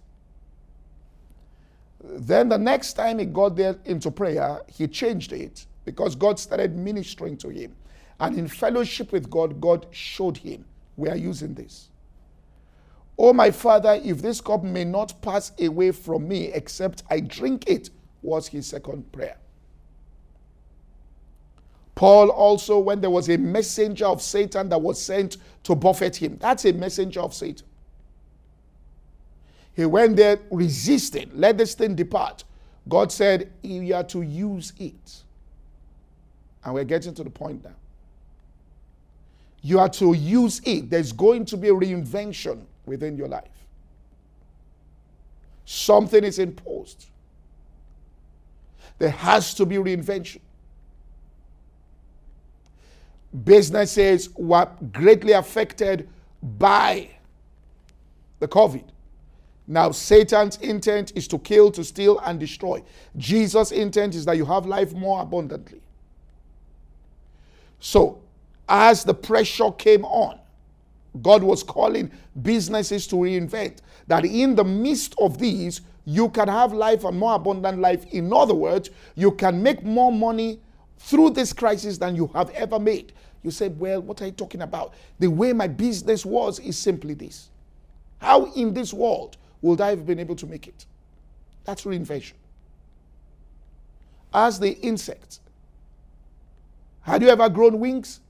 [2.02, 6.76] Then the next time he got there into prayer, he changed it because God started
[6.76, 7.76] ministering to him.
[8.20, 10.64] And in fellowship with God, God showed him,
[10.96, 11.90] We are using this.
[13.18, 17.64] Oh, my Father, if this cup may not pass away from me except I drink
[17.68, 17.90] it,
[18.22, 19.36] was his second prayer.
[21.94, 26.38] Paul also, when there was a messenger of Satan that was sent to buffet him,
[26.40, 27.66] that's a messenger of Satan.
[29.74, 32.44] He went there resisting, let this thing depart.
[32.88, 35.22] God said, You are to use it.
[36.64, 37.74] And we're getting to the point now.
[39.62, 40.90] You are to use it.
[40.90, 43.48] There's going to be a reinvention within your life.
[45.64, 47.06] Something is imposed.
[48.98, 50.40] There has to be reinvention.
[53.44, 56.08] Businesses were greatly affected
[56.42, 57.08] by
[58.40, 58.84] the COVID.
[59.72, 62.82] Now, Satan's intent is to kill, to steal, and destroy.
[63.16, 65.80] Jesus' intent is that you have life more abundantly.
[67.80, 68.20] So,
[68.68, 70.38] as the pressure came on,
[71.22, 72.10] God was calling
[72.42, 73.78] businesses to reinvent.
[74.08, 78.04] That in the midst of these, you can have life and more abundant life.
[78.12, 80.60] In other words, you can make more money
[80.98, 83.14] through this crisis than you have ever made.
[83.42, 84.92] You say, Well, what are you talking about?
[85.18, 87.48] The way my business was is simply this.
[88.18, 90.86] How in this world would I have been able to make it?
[91.64, 92.34] That's reinvention.
[94.34, 95.40] as the insect.
[97.02, 98.20] Had you ever grown wings?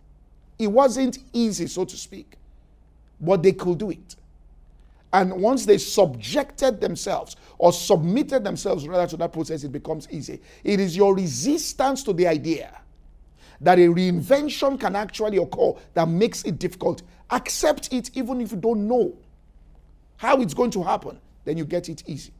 [0.59, 2.37] It wasn't easy, so to speak,
[3.20, 4.16] but they could do it.
[5.12, 10.41] And once they subjected themselves or submitted themselves rather to that process, it becomes easy.
[10.64, 12.80] It is your resistance to the idea
[13.61, 17.03] that a reinvention can actually occur that makes it difficult.
[17.30, 19.14] Accept it even if you don't know
[20.23, 22.33] how it's going to happen, then you get it easy.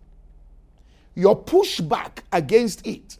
[1.17, 3.19] Your pushback against it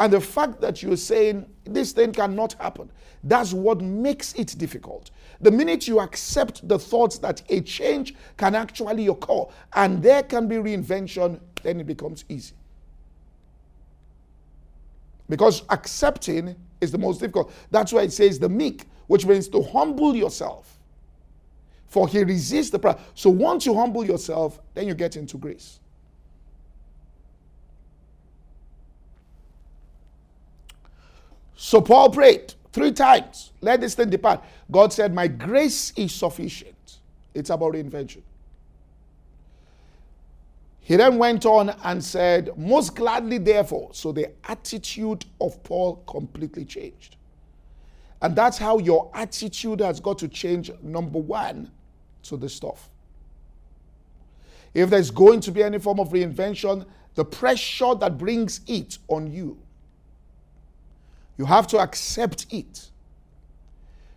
[0.00, 2.90] and the fact that you're saying this thing cannot happen,
[3.22, 5.12] that's what makes it difficult.
[5.42, 10.48] The minute you accept the thoughts that a change can actually occur and there can
[10.48, 12.56] be reinvention, then it becomes easy.
[15.28, 17.52] Because accepting is the most difficult.
[17.70, 20.73] That's why it says the meek, which means to humble yourself.
[21.94, 22.98] For he resists the proud.
[23.14, 25.78] So once you humble yourself, then you get into grace.
[31.54, 34.42] So Paul prayed three times, let this thing depart.
[34.72, 36.98] God said, My grace is sufficient.
[37.32, 38.22] It's about reinvention.
[40.80, 43.90] He then went on and said, Most gladly, therefore.
[43.92, 47.14] So the attitude of Paul completely changed.
[48.20, 51.70] And that's how your attitude has got to change, number one,
[52.24, 52.90] to this stuff.
[54.72, 59.30] If there's going to be any form of reinvention, the pressure that brings it on
[59.30, 59.56] you,
[61.36, 62.88] you have to accept it.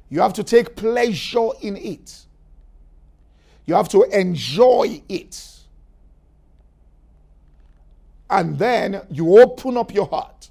[0.10, 2.26] You have to take pleasure in it.
[3.66, 5.58] You have to enjoy it
[8.30, 10.50] and then you open up your heart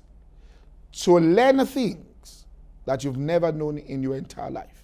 [0.93, 2.47] to learn things
[2.87, 4.76] that you've never known in your entire life.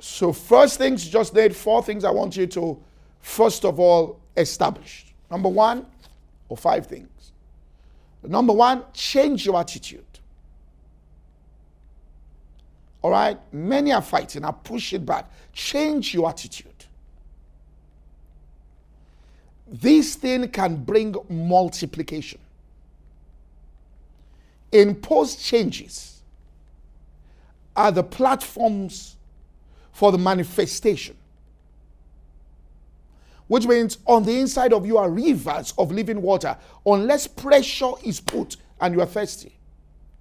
[0.00, 2.80] So, first things just did four things I want you to,
[3.20, 5.06] first of all, establish.
[5.30, 5.86] Number one,
[6.48, 7.32] or five things.
[8.22, 10.04] Number one, change your attitude.
[13.02, 13.38] All right?
[13.52, 14.44] Many are fighting.
[14.44, 15.30] I push it back.
[15.52, 16.72] Change your attitude.
[19.66, 22.40] This thing can bring multiplication.
[24.72, 26.22] Impose changes
[27.76, 29.16] are the platforms
[29.98, 31.16] for the manifestation.
[33.48, 36.56] Which means on the inside of you are rivers of living water.
[36.86, 39.58] Unless pressure is put and you are thirsty,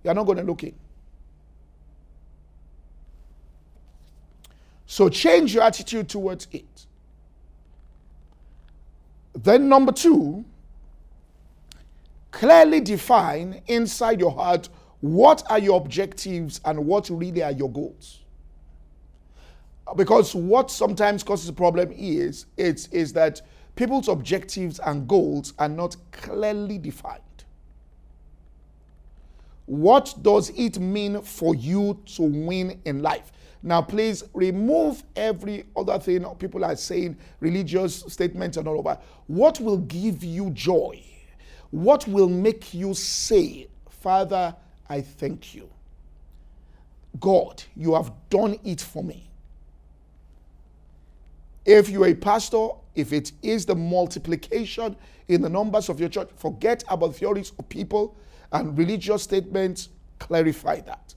[0.04, 0.74] you are not going to look in.
[4.88, 6.88] So change your attitude towards it.
[9.36, 10.44] Then, number two,
[12.32, 14.70] clearly define inside your heart
[15.02, 18.22] what are your objectives and what really are your goals.
[19.96, 23.42] Because what sometimes causes a problem is, it's, is that
[23.76, 27.22] people's objectives and goals are not clearly defined.
[29.66, 33.32] What does it mean for you to win in life?
[33.64, 39.04] Now, please remove every other thing people are saying, religious statements and all of that.
[39.28, 41.04] What will give you joy?
[41.72, 44.56] What will make you say, Father,
[44.88, 45.70] I thank you?
[47.20, 49.27] God, you have done it for me.
[51.68, 54.96] If you're a pastor, if it is the multiplication
[55.28, 58.16] in the numbers of your church, forget about theories of people
[58.54, 61.14] and religious statements, clarify that.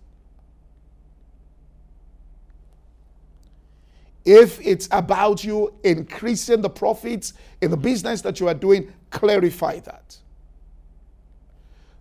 [4.25, 7.33] If it's about you increasing the profits
[7.63, 10.17] in the business that you are doing, clarify that.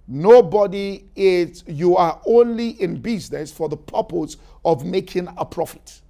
[0.08, 6.02] Nobody is, you are only in business for the purpose of making a profit.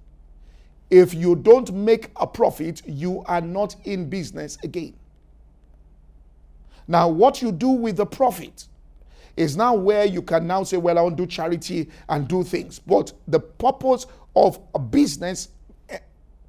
[0.90, 4.94] If you don't make a profit, you are not in business again.
[6.88, 8.66] Now, what you do with the profit
[9.36, 12.44] is now where you can now say, Well, I want to do charity and do
[12.44, 12.80] things.
[12.80, 15.48] But the purpose of a business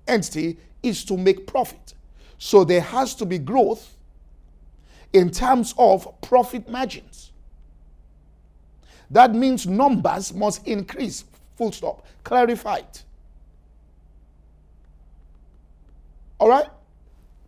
[0.07, 1.93] entity is to make profit.
[2.39, 3.95] So there has to be growth
[5.13, 7.31] in terms of profit margins.
[9.11, 11.25] That means numbers must increase.
[11.57, 12.05] Full stop.
[12.23, 12.87] Clarified.
[16.41, 16.65] All right?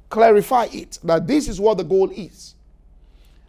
[0.09, 2.53] Clarify it that this is what the goal is.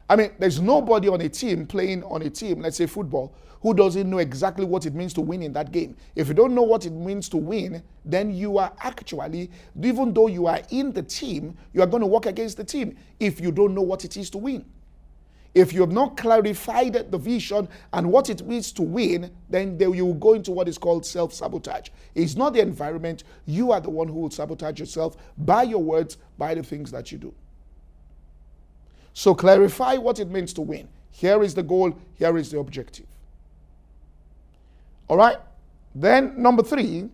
[0.09, 3.75] I mean, there's nobody on a team playing on a team, let's say football, who
[3.75, 5.97] doesn't know exactly what it means to win in that game.
[6.17, 9.51] If you don't know what it means to win, then you are actually,
[9.83, 12.97] even though you are in the team, you are going to work against the team
[13.21, 14.65] if you don't know what it is to win.
[15.55, 20.05] If you have not clarified the vision and what it means to win, then you
[20.05, 21.91] will go into what is called self sabotage.
[22.15, 26.19] It's not the environment, you are the one who will sabotage yourself by your words,
[26.39, 27.33] by the things that you do.
[29.13, 30.89] So clarify what it means to win.
[31.13, 33.07] Here is the goal, here is the objective.
[35.07, 35.39] All right?
[35.95, 37.09] Then, number three,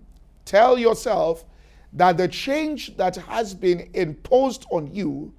[0.46, 1.44] tell yourself
[1.92, 5.34] that the change that has been imposed on you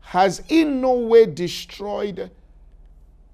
[0.00, 2.30] has in no way destroyed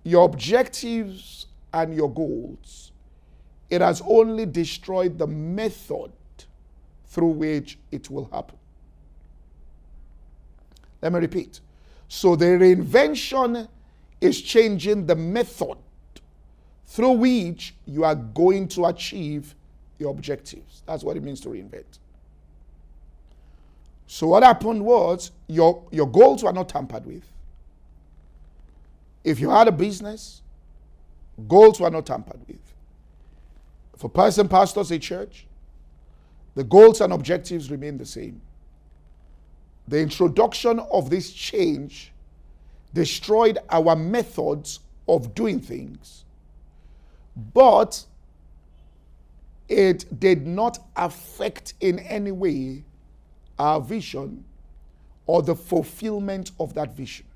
[0.04, 2.92] your objectives and your goals.
[3.70, 6.12] It has only destroyed the method
[7.06, 8.56] through which it will happen.
[11.02, 11.60] Let me repeat.
[12.08, 13.68] So the reinvention
[14.20, 15.76] is changing the method
[16.86, 19.54] through which you are going to achieve
[19.98, 20.82] your objectives.
[20.86, 21.98] That's what it means to reinvent.
[24.06, 27.24] So what happened was your, your goals were not tampered with.
[29.24, 30.42] If you had a business,
[31.48, 32.60] goals were not tampered with.
[33.94, 35.46] If a person pastors a church,
[36.54, 38.40] the goals and objectives remain the same.
[39.88, 42.12] The introduction of this change
[42.94, 46.24] destroyed our methods of doing things,
[47.54, 48.04] but
[49.68, 52.84] it did not affect in any way
[53.58, 54.44] our vision
[55.26, 57.26] or the fulfillment of that vision.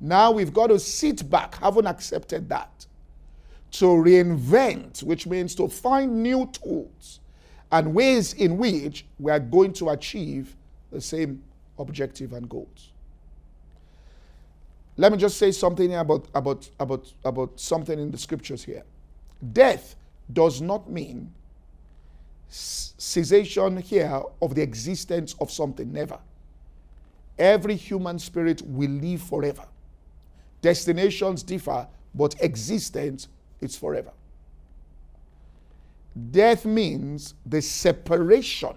[0.00, 2.86] Now we've got to sit back, haven't accepted that,
[3.72, 7.20] to reinvent, which means to find new tools
[7.72, 10.54] and ways in which we are going to achieve
[10.92, 11.42] the same
[11.78, 12.90] objective and goals.
[14.96, 18.84] Let me just say something about, about, about, about something in the scriptures here.
[19.52, 19.96] Death
[20.32, 21.32] does not mean
[22.54, 25.92] cessation here of the existence of something.
[25.92, 26.18] Never.
[27.38, 29.66] Every human spirit will live forever.
[30.62, 33.28] Destinations differ, but existence
[33.60, 34.12] is forever.
[36.30, 38.76] Death means the separation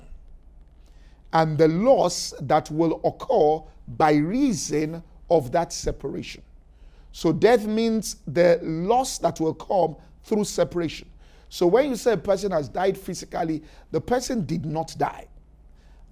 [1.33, 3.63] and the loss that will occur
[3.95, 6.41] by reason of that separation.
[7.11, 11.07] So, death means the loss that will come through separation.
[11.49, 15.27] So when you say a person has died physically, the person did not die.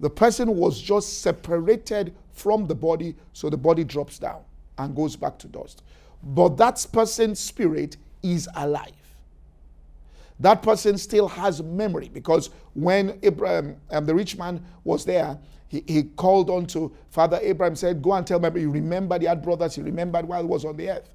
[0.00, 4.42] The person was just separated from the body, so the body drops down
[4.78, 5.82] and goes back to dust.
[6.22, 8.92] But that person's spirit is alive.
[10.40, 15.82] That person still has memory because when Abraham, um, the rich man was there, he,
[15.86, 19.42] he called on to Father Abraham, said, Go and tell me, you remembered he had
[19.42, 21.08] brothers, he remembered while he was on the earth.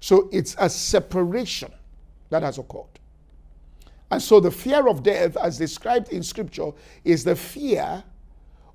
[0.00, 1.72] So it's a separation
[2.30, 2.97] that has occurred.
[4.10, 6.70] And so the fear of death, as described in Scripture,
[7.04, 8.02] is the fear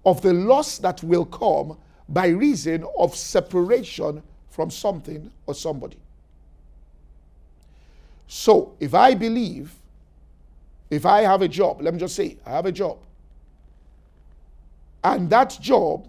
[0.06, 1.78] of the loss that will come
[2.08, 5.98] by reason of separation from something or somebody.
[8.28, 9.74] So if I believe,
[10.90, 13.00] if I have a job, let me just say, I have a job,
[15.04, 16.08] and that job,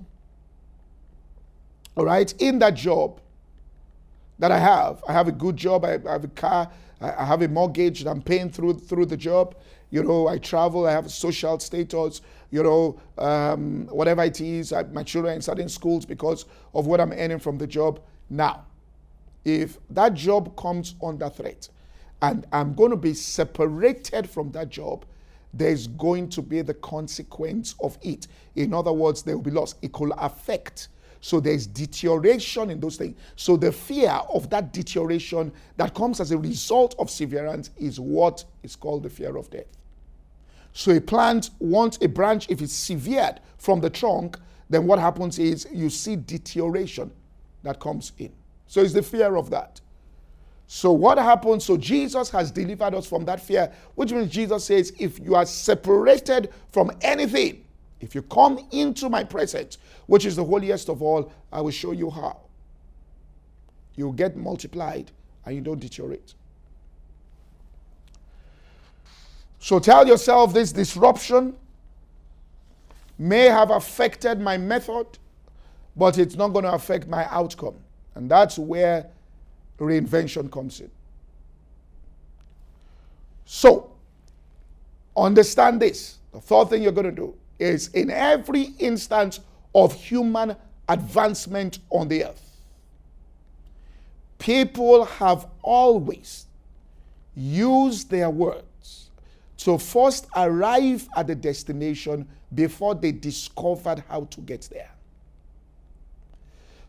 [1.97, 3.21] all right, in that job
[4.39, 6.71] that I have, I have a good job, I have a car,
[7.13, 9.57] I have a mortgage that I'm paying through through the job.
[9.91, 10.87] You know, I travel.
[10.87, 12.21] I have social status.
[12.51, 14.73] You know, um, whatever it is.
[14.73, 16.45] I, my children are in certain schools because
[16.75, 18.01] of what I'm earning from the job.
[18.31, 18.65] Now,
[19.45, 21.69] if that job comes under threat,
[22.23, 25.05] and I'm going to be separated from that job,
[25.53, 28.27] there's going to be the consequence of it.
[28.57, 29.75] In other words, there will be loss.
[29.83, 30.89] It could affect
[31.25, 33.17] so there's deterioration in those things.
[33.35, 38.45] So the fear of that deterioration that comes as a result of severance is what
[38.63, 39.65] is called the fear of death.
[40.75, 45.39] So a plant, once a branch, if it's severed from the trunk, then what happens
[45.39, 47.11] is you see deterioration
[47.63, 48.31] that comes in.
[48.67, 49.81] So it's the fear of that.
[50.67, 51.65] So what happens?
[51.65, 55.47] So Jesus has delivered us from that fear, which means Jesus says, if you are
[55.47, 57.64] separated from anything,
[58.05, 61.93] if you come into my presence, which is the holiest of all, I will show
[61.93, 62.39] you how.
[63.97, 65.11] You get multiplied
[65.47, 66.35] and you don't deteriorate.
[69.59, 71.57] So tell yourself this disruption
[73.19, 75.07] may have affected my method,
[75.97, 77.77] but it's not going to affect my outcome.
[78.17, 79.07] And that's where
[79.79, 80.91] reinvention comes in.
[83.47, 83.91] So,
[85.17, 86.19] understand this.
[86.33, 89.41] The third thing you're going to do is in every instance
[89.75, 90.57] of human
[90.89, 92.61] advancement on the earth.
[94.39, 96.47] People have always
[97.35, 99.11] used their words
[99.59, 104.91] to first arrive at the destination before they discovered how to get there.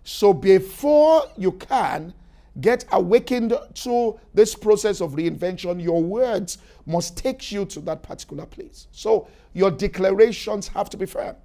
[0.03, 2.13] So before you can
[2.61, 8.45] get awakened to this process of reinvention, your words must take you to that particular
[8.45, 8.87] place.
[8.91, 11.35] So your declarations have to be firm.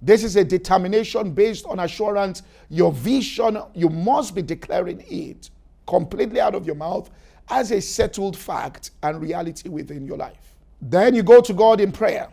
[0.00, 2.42] This is a determination based on assurance.
[2.68, 5.50] Your vision, you must be declaring it
[5.86, 7.08] completely out of your mouth
[7.48, 10.56] as a settled fact and reality within your life.
[10.80, 12.28] Then you go to God in prayer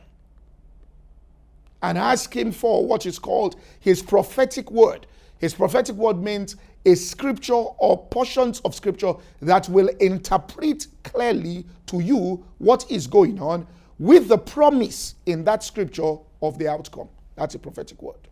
[1.84, 5.06] and ask Him for what is called His prophetic word.
[5.40, 12.00] His prophetic word means a scripture or portions of scripture that will interpret clearly to
[12.02, 13.66] you what is going on
[14.00, 17.10] with the promise in that scripture of the outcome.
[17.36, 18.28] That's a prophetic word.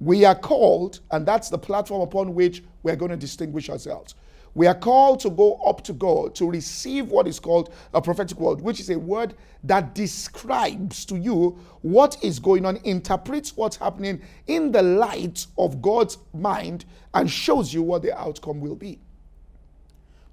[0.00, 4.14] We are called, and that's the platform upon which we're going to distinguish ourselves.
[4.54, 8.38] We are called to go up to God to receive what is called a prophetic
[8.38, 9.34] word, which is a word
[9.64, 15.82] that describes to you what is going on, interprets what's happening in the light of
[15.82, 16.84] God's mind,
[17.14, 19.00] and shows you what the outcome will be.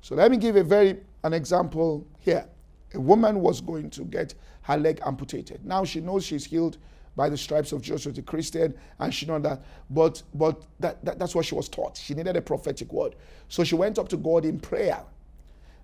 [0.01, 2.45] So let me give a very an example here.
[2.93, 5.65] A woman was going to get her leg amputated.
[5.65, 6.77] Now she knows she's healed
[7.15, 9.61] by the stripes of Jesus, a Christian, and she know that.
[9.89, 11.97] But but that, that, that's what she was taught.
[11.97, 13.15] She needed a prophetic word.
[13.49, 15.03] So she went up to God in prayer.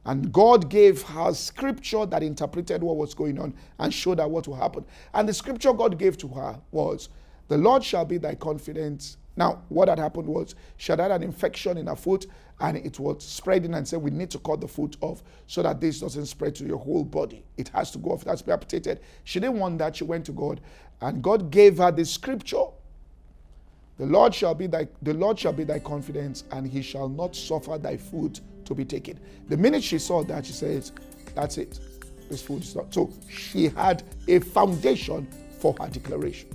[0.05, 4.47] And God gave her scripture that interpreted what was going on and showed her what
[4.47, 4.85] will happen.
[5.13, 7.09] And the scripture God gave to her was,
[7.49, 9.17] The Lord shall be thy confidence.
[9.35, 12.25] Now, what had happened was she had had an infection in her foot
[12.59, 15.79] and it was spreading and said, We need to cut the foot off so that
[15.79, 17.43] this doesn't spread to your whole body.
[17.57, 18.99] It has to go off, it has to be amputated.
[19.23, 19.95] She didn't want that.
[19.95, 20.61] She went to God
[21.01, 22.65] and God gave her the scripture.
[23.97, 27.35] The Lord shall be thy the Lord shall be thy confidence, and he shall not
[27.35, 29.19] suffer thy foot to be taken.
[29.47, 30.91] The minute she saw that, she says,
[31.35, 31.79] That's it.
[32.29, 32.93] This food is not.
[32.93, 35.27] So she had a foundation
[35.59, 36.49] for her declaration.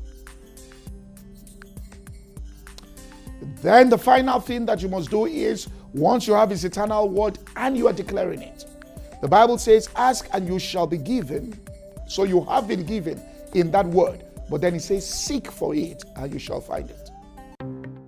[3.61, 7.39] Then the final thing that you must do is once you have his eternal word
[7.57, 8.65] and you are declaring it.
[9.21, 11.59] The Bible says, Ask and you shall be given.
[12.09, 13.21] So you have been given
[13.55, 14.25] in that word.
[14.51, 17.11] But then he says, Seek for it and you shall find it.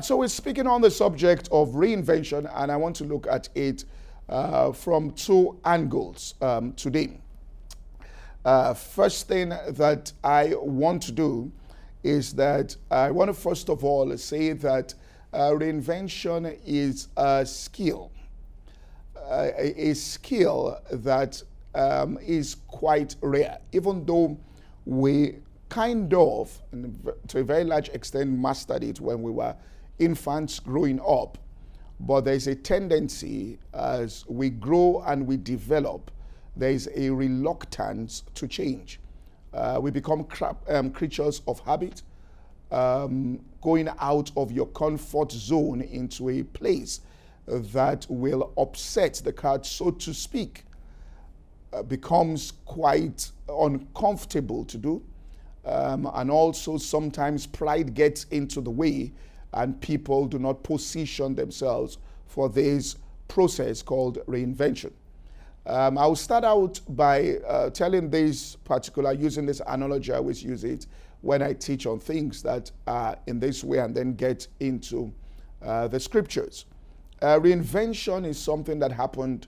[0.04, 3.48] Right, so we're speaking on the subject of reinvention, and I want to look at
[3.56, 3.86] it
[4.28, 7.20] uh, from two angles um, today.
[8.44, 11.52] Uh, first thing that I want to do
[12.04, 14.94] is that I want to first of all say that
[15.32, 18.12] uh, reinvention is a skill,
[19.16, 21.42] uh, a, skill that
[21.74, 24.38] um, is quite rare, even though
[24.86, 25.38] we
[25.70, 26.62] kind of,
[27.30, 29.56] to a very large extent, mastered it when we were
[30.00, 31.38] infants growing up.
[32.00, 36.12] But there's a tendency as we grow and we develop,
[36.56, 39.00] there's a reluctance to change.
[39.54, 40.28] Uh, we become
[40.68, 42.02] um, creatures of habit,
[42.72, 47.02] um, going out of your comfort zone into a place
[47.46, 50.64] that will upset the cart, so to speak,
[51.72, 55.04] uh, becomes quite uncomfortable to do.
[55.66, 59.14] Um, and also sometimes pride gets into the way
[59.54, 61.98] and people do not position themselves
[62.28, 62.98] for this
[63.28, 64.92] process called reinvention.
[65.66, 70.64] Um, I'll start out by uh, telling this particular, using this analogy, I always use
[70.64, 70.88] it
[71.22, 75.14] when I teach on things that are in this way and then get into
[75.62, 76.66] uh, the scriptures.
[77.22, 79.48] Uh, reinvention is something that happened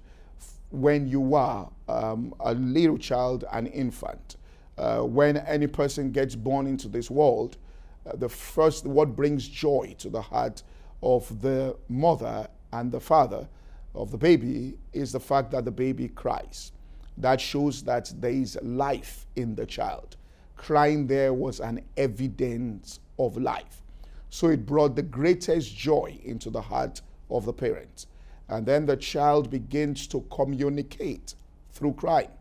[0.71, 4.37] when you were um, a little child, an infant.
[4.77, 7.57] Uh, when any person gets born into this world,
[8.05, 10.63] Uh, the first, what brings joy to the heart
[11.01, 13.47] of the mother and the father
[13.93, 16.71] of the baby is the fact that the baby cries.
[17.17, 20.17] That shows that there is life in the child.
[20.57, 23.81] Crying there was an evidence of life.
[24.29, 28.07] So it brought the greatest joy into the heart of the parents.
[28.49, 31.35] And then the child begins to communicate
[31.71, 32.31] through crying,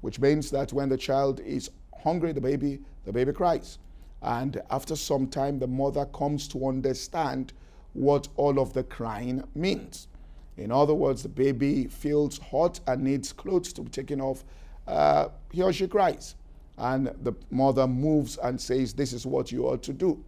[0.00, 1.70] which means that when the child is
[2.02, 3.78] hungry, the baby, the baby cries.
[4.22, 7.52] And after some time, the mother comes to understand
[7.92, 10.08] what all of the crying means.
[10.56, 14.44] In other words, the baby feels hot and needs clothes to be taken off.
[14.86, 16.34] Uh, he or she cries.
[16.76, 20.22] And the mother moves and says, This is what you ought to do.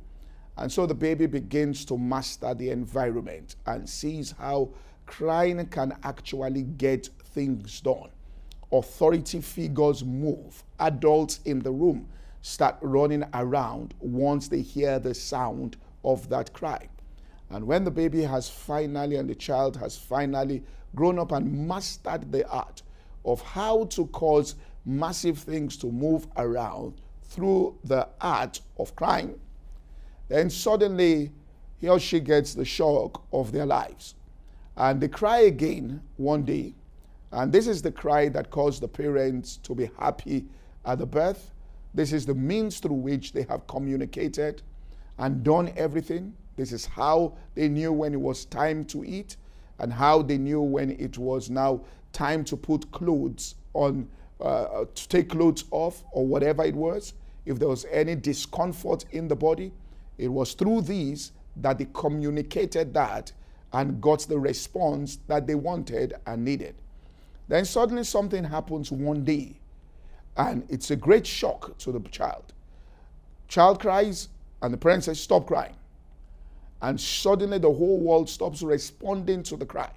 [0.57, 4.71] And so the baby begins to master the environment and sees how
[5.07, 8.11] crying can actually get things done.
[8.71, 10.63] Authority figures move.
[10.79, 12.09] Adults in the room
[12.43, 16.89] start running around once they hear the sound of that cry.
[17.51, 20.63] And when the baby has finally and the child has finally
[20.95, 22.83] grown up and mastered the art
[23.25, 29.39] of how to cause massive things to move around through the art of crying,
[30.29, 31.31] then suddenly
[31.79, 34.15] he or she gets the shock of their lives.
[34.77, 36.75] And they cry again one day.
[37.31, 40.47] And this is the cry that caused the parents to be happy
[40.85, 41.51] at the birth.
[41.95, 44.63] This is the means through which they have communicated
[45.19, 46.35] and done everything.
[46.57, 49.37] This is how they knew when it was time to eat
[49.79, 51.81] and how they knew when it was now
[52.13, 54.09] time to put clothes on,
[54.41, 57.15] uh, to take clothes off or whatever it was.
[57.45, 59.73] If there was any discomfort in the body,
[60.19, 63.33] it was through these that they communicated that
[63.73, 66.75] and got the response that they wanted and needed.
[67.49, 69.59] Then suddenly something happens one day,
[70.37, 72.53] and it's a great shock to the child.
[73.49, 74.29] Child cries,
[74.63, 75.77] and the parent says, Stop crying.
[76.81, 79.91] And suddenly the whole world stops responding to the cry.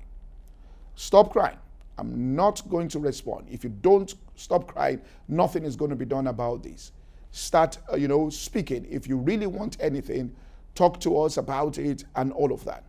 [0.96, 1.58] Stop crying.
[1.98, 3.48] I'm not going to respond.
[3.50, 6.92] If you don't stop crying, nothing is going to be done about this
[7.36, 8.88] start, uh, you know, speaking.
[8.90, 10.34] If you really want anything,
[10.74, 12.86] talk to us about it and all of that.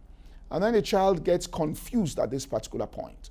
[0.53, 3.31] And then the child gets confused at this particular point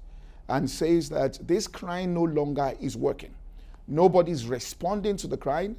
[0.49, 3.33] and says that this crying no longer is working.
[3.87, 5.75] Nobody's responding to the crying.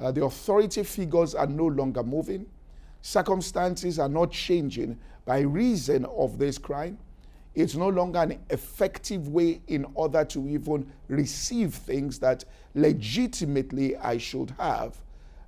[0.00, 2.46] Uh, the authority figures are no longer moving.
[3.02, 6.98] Circumstances are not changing by reason of this crying.
[7.54, 12.44] It's no longer an effective way in order to even receive things that
[12.74, 14.96] legitimately I should have.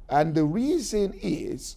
[0.08, 1.76] And the reason is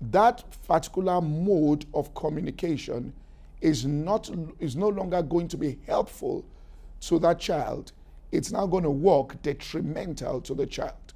[0.00, 3.12] that particular mode of communication
[3.60, 6.44] is not is no longer going to be helpful
[7.00, 7.92] to that child.
[8.30, 11.14] It's now going to work detrimental to the child.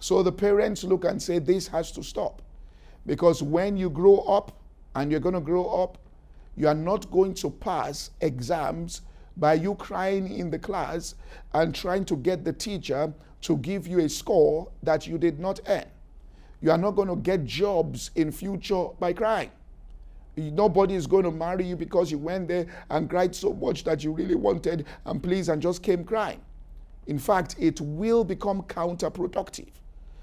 [0.00, 2.42] So the parents look and say this has to stop.
[3.06, 4.52] Because when you grow up
[4.94, 5.98] and you're going to grow up,
[6.56, 9.02] you are not going to pass exams
[9.36, 11.14] by you crying in the class
[11.54, 15.60] and trying to get the teacher to give you a score that you did not
[15.68, 15.86] earn.
[16.60, 19.50] You are not going to get jobs in future by crying.
[20.38, 24.04] Nobody is going to marry you because you went there and cried so much that
[24.04, 26.40] you really wanted and please and just came crying.
[27.06, 29.70] In fact, it will become counterproductive.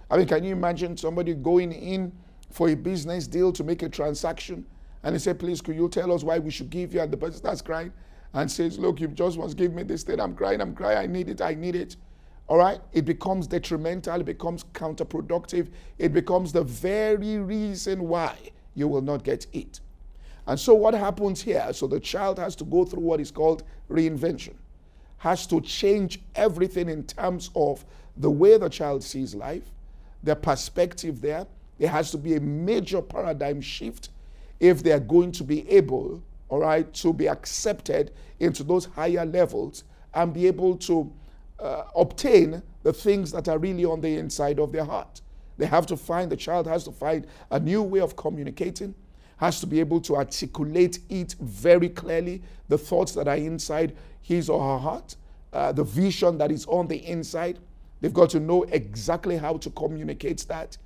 [0.09, 2.11] I mean, can you imagine somebody going in
[2.51, 4.65] for a business deal to make a transaction
[5.05, 6.99] and they said, Please, could you tell us why we should give you?
[6.99, 7.93] And the person starts crying
[8.33, 10.19] and says, Look, you just to give me this thing.
[10.19, 11.95] I'm crying, I'm crying, I need it, I need it.
[12.47, 12.79] All right?
[12.91, 18.35] It becomes detrimental, it becomes counterproductive, it becomes the very reason why
[18.73, 19.79] you will not get it.
[20.47, 21.67] And so, what happens here?
[21.73, 24.53] So, the child has to go through what is called reinvention,
[25.17, 27.83] has to change everything in terms of
[28.17, 29.63] the way the child sees life,
[30.23, 31.47] their perspective there.
[31.77, 34.09] There has to be a major paradigm shift
[34.59, 39.25] if they are going to be able all right, to be accepted into those higher
[39.25, 39.83] levels
[40.13, 41.11] and be able to
[41.59, 45.21] uh, obtain the things that are really on the inside of their heart.
[45.57, 48.93] They have to find, the child has to find a new way of communicating,
[49.37, 54.49] has to be able to articulate it very clearly, the thoughts that are inside his
[54.49, 55.15] or her heart,
[55.53, 57.59] uh, the vision that is on the inside.
[58.01, 60.77] They've got to know exactly how to communicate that.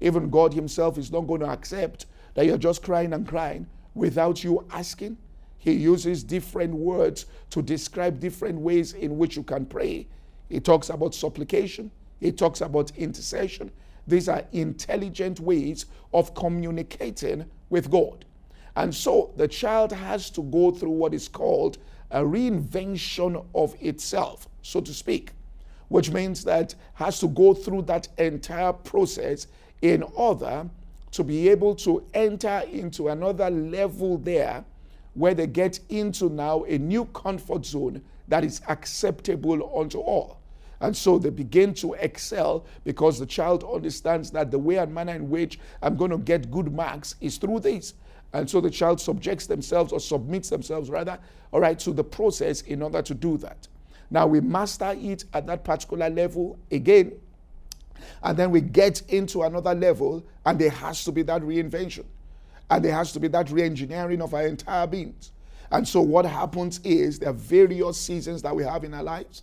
[0.00, 4.44] Even God Himself is not going to accept that you're just crying and crying without
[4.44, 5.16] you asking.
[5.58, 10.06] He uses different words to describe different ways in which you can pray.
[10.48, 11.90] He talks about supplication,
[12.20, 13.72] he talks about intercession.
[14.06, 18.24] These are intelligent ways of communicating with God.
[18.76, 21.78] And so the child has to go through what is called
[22.10, 25.32] a reinvention of itself, so to speak,
[25.88, 29.46] which means that has to go through that entire process
[29.82, 30.68] in order
[31.12, 34.64] to be able to enter into another level there
[35.14, 40.38] where they get into now a new comfort zone that is acceptable unto all.
[40.80, 45.14] And so they begin to excel because the child understands that the way and manner
[45.14, 47.94] in which I'm going to get good marks is through this.
[48.32, 51.18] And so the child subjects themselves or submits themselves rather,
[51.52, 53.68] all right, to the process in order to do that.
[54.10, 57.12] Now we master it at that particular level again
[58.22, 62.04] and then we get into another level, and there has to be that reinvention.
[62.70, 65.30] And there has to be that re engineering of our entire beings.
[65.70, 69.42] And so, what happens is there are various seasons that we have in our lives.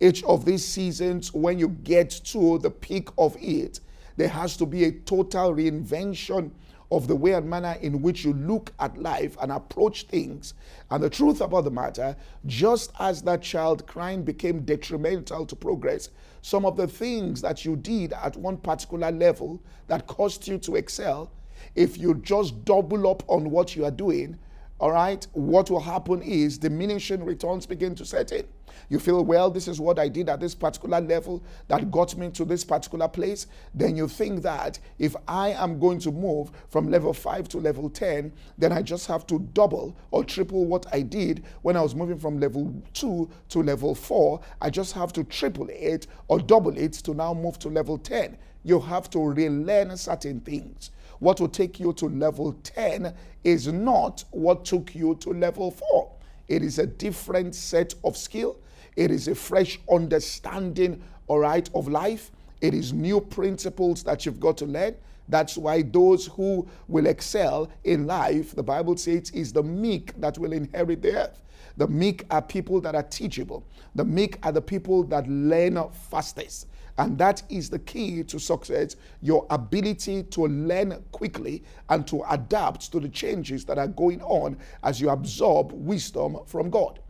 [0.00, 3.80] Each of these seasons, when you get to the peak of it,
[4.16, 6.52] there has to be a total reinvention
[6.90, 10.54] of the way and manner in which you look at life and approach things.
[10.90, 16.08] And the truth about the matter, just as that child crying became detrimental to progress,
[16.42, 20.76] some of the things that you did at one particular level that caused you to
[20.76, 21.30] excel,
[21.74, 24.38] if you just double up on what you are doing,
[24.80, 28.46] all right, what will happen is diminishing returns begin to set in.
[28.88, 32.30] You feel, well, this is what I did at this particular level that got me
[32.30, 33.46] to this particular place.
[33.74, 37.90] Then you think that if I am going to move from level 5 to level
[37.90, 41.94] 10, then I just have to double or triple what I did when I was
[41.94, 44.40] moving from level 2 to level 4.
[44.62, 48.38] I just have to triple it or double it to now move to level 10.
[48.64, 50.90] You have to relearn certain things.
[51.20, 53.14] What will take you to level 10
[53.44, 56.12] is not what took you to level 4.
[56.48, 58.58] It is a different set of skill.
[58.96, 62.32] It is a fresh understanding, all right, of life.
[62.60, 64.96] It is new principles that you've got to learn.
[65.28, 70.38] That's why those who will excel in life, the Bible says, is the meek that
[70.38, 71.40] will inherit the earth.
[71.76, 73.64] The meek are people that are teachable.
[73.94, 75.78] The meek are the people that learn
[76.10, 76.66] fastest.
[77.00, 82.92] And that is the key to success your ability to learn quickly and to adapt
[82.92, 87.00] to the changes that are going on as you absorb wisdom from God.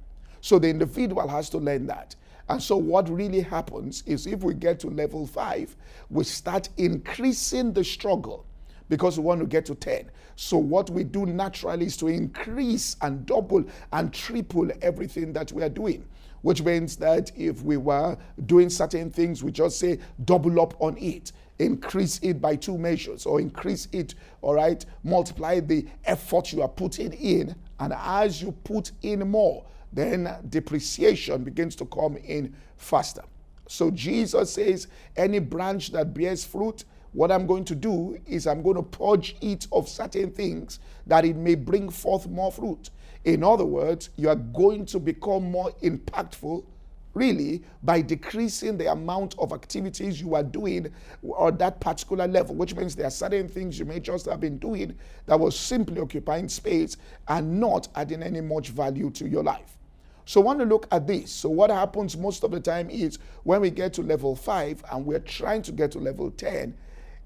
[0.42, 2.14] So the individual has to learn that.
[2.48, 5.76] And so, what really happens is if we get to level five,
[6.08, 8.46] we start increasing the struggle
[8.88, 10.08] because we want to get to 10.
[10.36, 15.64] So, what we do naturally is to increase and double and triple everything that we
[15.64, 16.06] are doing
[16.42, 18.16] which means that if we were
[18.46, 23.26] doing certain things, we just say double up on it, increase it by two measures,
[23.26, 27.54] or increase it, all right, multiply the effort you are putting in.
[27.78, 33.22] And as you put in more, then depreciation begins to come in faster.
[33.68, 38.62] So Jesus says, any branch that bears fruit, what I'm going to do is I'm
[38.62, 42.90] going to purge it of certain things that it may bring forth more fruit.
[43.24, 46.64] In other words, you are going to become more impactful
[47.12, 50.92] really by decreasing the amount of activities you are doing
[51.22, 54.58] or that particular level, which means there are certain things you may just have been
[54.58, 54.96] doing
[55.26, 56.96] that was simply occupying space
[57.28, 59.76] and not adding any much value to your life.
[60.24, 61.32] So, I want to look at this.
[61.32, 65.04] So, what happens most of the time is when we get to level five and
[65.04, 66.72] we're trying to get to level 10,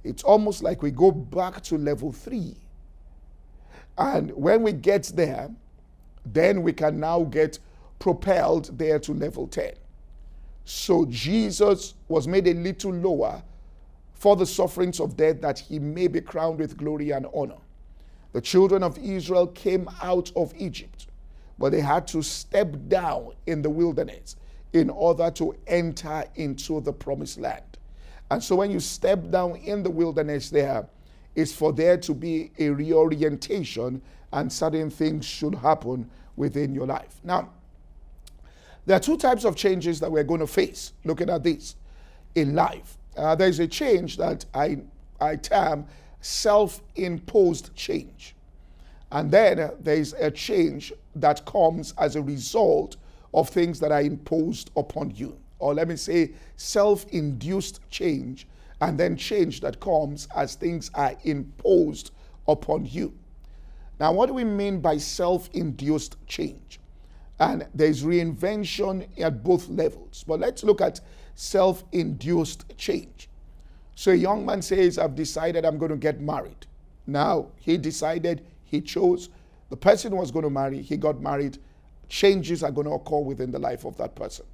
[0.04, 2.56] it's almost like we go back to level three.
[3.98, 5.50] And when we get there,
[6.26, 7.58] then we can now get
[7.98, 9.72] propelled there to level 10.
[10.64, 13.42] So Jesus was made a little lower
[14.14, 17.58] for the sufferings of death that he may be crowned with glory and honor.
[18.32, 21.06] The children of Israel came out of Egypt,
[21.58, 24.36] but they had to step down in the wilderness
[24.72, 27.62] in order to enter into the promised land.
[28.30, 30.88] And so when you step down in the wilderness there,
[31.34, 34.00] it's for there to be a reorientation
[34.34, 37.20] and certain things should happen within your life.
[37.24, 37.50] Now,
[38.84, 41.76] there are two types of changes that we're going to face looking at this
[42.34, 42.98] in life.
[43.16, 44.82] Uh, there's a change that I,
[45.20, 45.86] I term
[46.20, 48.34] self imposed change.
[49.10, 52.96] And then uh, there's a change that comes as a result
[53.32, 58.46] of things that are imposed upon you or let me say, self induced change,
[58.82, 62.10] and then change that comes as things are imposed
[62.46, 63.14] upon you.
[64.00, 66.80] Now, what do we mean by self induced change?
[67.38, 70.24] And there's reinvention at both levels.
[70.26, 71.00] But let's look at
[71.34, 73.28] self induced change.
[73.94, 76.66] So a young man says, I've decided I'm going to get married.
[77.06, 79.28] Now, he decided, he chose,
[79.70, 81.58] the person was going to marry, he got married.
[82.08, 84.46] Changes are going to occur within the life of that person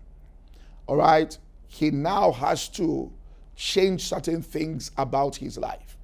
[0.91, 1.39] all right,
[1.69, 3.13] he now has to
[3.55, 5.97] change certain things about his life.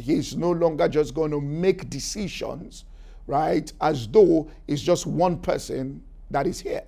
[0.00, 2.84] He's no longer just going to make decisions,
[3.26, 6.84] right, as though it's just one person that is here.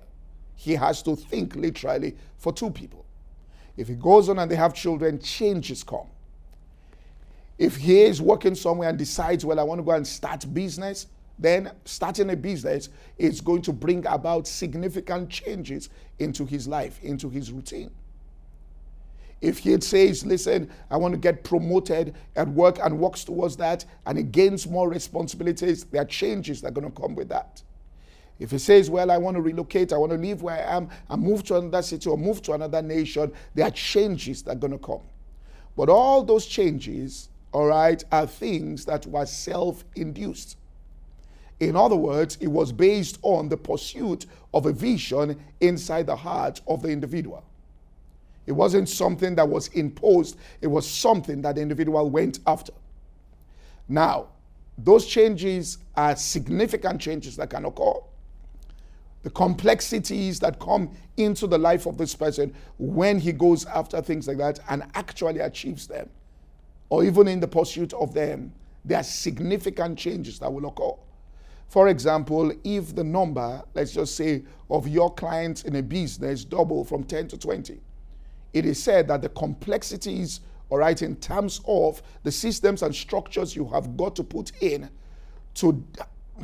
[0.55, 3.05] He has to think literally for two people.
[3.75, 6.07] If he goes on and they have children, changes come.
[7.57, 11.07] If he is working somewhere and decides, well, I want to go and start business,
[11.37, 15.89] then starting a business is going to bring about significant changes
[16.19, 17.91] into his life, into his routine.
[19.43, 23.83] If he says, listen, I want to get promoted at work and works towards that,
[24.05, 27.61] and he gains more responsibilities, there are changes that are going to come with that.
[28.39, 30.87] If he says, well, I want to relocate, I want to leave where I am
[31.09, 34.55] and move to another city or move to another nation, there are changes that are
[34.55, 35.01] going to come.
[35.75, 40.55] But all those changes, all right, are things that were self induced.
[41.59, 46.61] In other words, it was based on the pursuit of a vision inside the heart
[46.65, 47.43] of the individual.
[48.45, 52.73] It wasn't something that was imposed, it was something that the individual went after.
[53.87, 54.27] Now,
[54.77, 57.93] those changes are significant changes that can occur.
[59.21, 64.27] The complexities that come into the life of this person when he goes after things
[64.27, 66.09] like that and actually achieves them,
[66.89, 68.51] or even in the pursuit of them,
[68.83, 70.99] there are significant changes that will occur.
[71.69, 76.83] For example, if the number, let's just say, of your clients in a business double
[76.83, 77.79] from 10 to 20,
[78.53, 83.55] it is said that the complexities, all right, in terms of the systems and structures
[83.55, 84.89] you have got to put in
[85.55, 85.83] to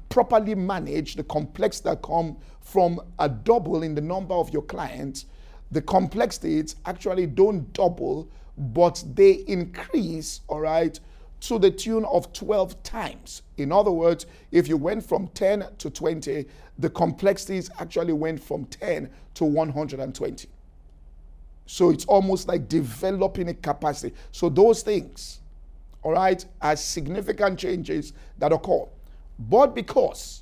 [0.10, 5.26] properly manage the complex that come from a double in the number of your clients,
[5.72, 11.00] the complexities actually don't double, but they increase, all right,
[11.42, 13.44] to the tune of 12 times.
[13.58, 16.46] In other words, if you went from 10 to 20,
[16.78, 20.50] the complexities actually went from 10 to 120.
[21.72, 24.16] So it's almost like developing a capacity.
[24.32, 25.40] So those things,
[26.02, 28.86] all right, are significant changes that occur.
[29.38, 30.42] But because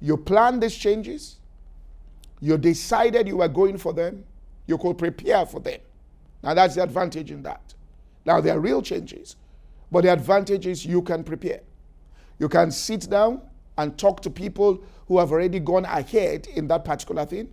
[0.00, 1.36] you plan these changes,
[2.40, 4.24] you decided you were going for them,
[4.66, 5.78] you could prepare for them.
[6.42, 7.74] Now that's the advantage in that.
[8.24, 9.36] Now there are real changes,
[9.92, 11.60] but the advantage is you can prepare.
[12.38, 13.42] You can sit down
[13.76, 17.52] and talk to people who have already gone ahead in that particular thing.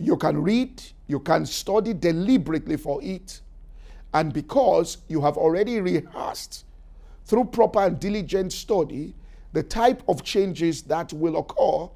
[0.00, 3.40] You can read, you can study deliberately for it.
[4.12, 6.64] And because you have already rehearsed
[7.24, 9.14] through proper and diligent study
[9.52, 11.88] the type of changes that will occur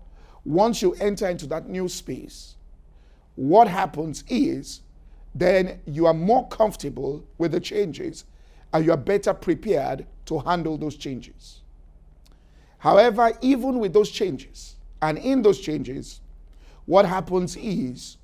[0.44, 2.56] once you enter into that new space,
[3.36, 4.80] what happens is
[5.34, 8.24] then you are more comfortable with the changes
[8.72, 11.60] and you are better prepared to handle those changes.
[12.78, 16.20] However, even with those changes, and in those changes,
[16.86, 18.16] what happens is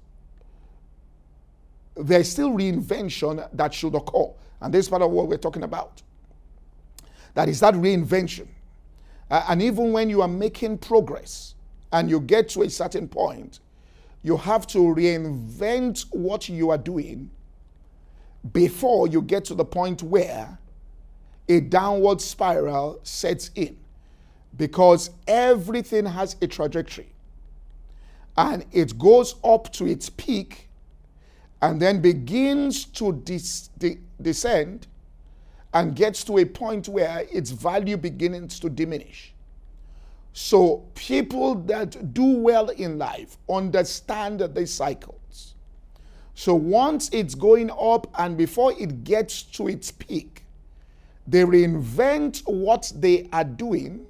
[1.97, 4.31] there's still reinvention that should occur.
[4.61, 6.03] And this is part of what we're talking about.
[7.35, 8.49] That is that reinvention.
[9.31, 11.55] Uh, and even when you are making progress
[11.93, 13.61] and you get to a certain point,
[14.23, 17.31] you have to reinvent what you are doing
[18.53, 20.59] before you get to the point where
[21.49, 23.77] a downward spiral sets in.
[24.57, 27.13] Because everything has a trajectory
[28.37, 30.69] and it goes up to its peak
[31.63, 34.87] and then begins to dis- de- descend
[35.75, 39.35] and gets to a point where its value begins to diminish.
[40.33, 45.55] So, people that do well in life understand these cycles.
[46.35, 50.45] So, once it's going up and before it gets to its peak,
[51.27, 54.07] they reinvent what they are doing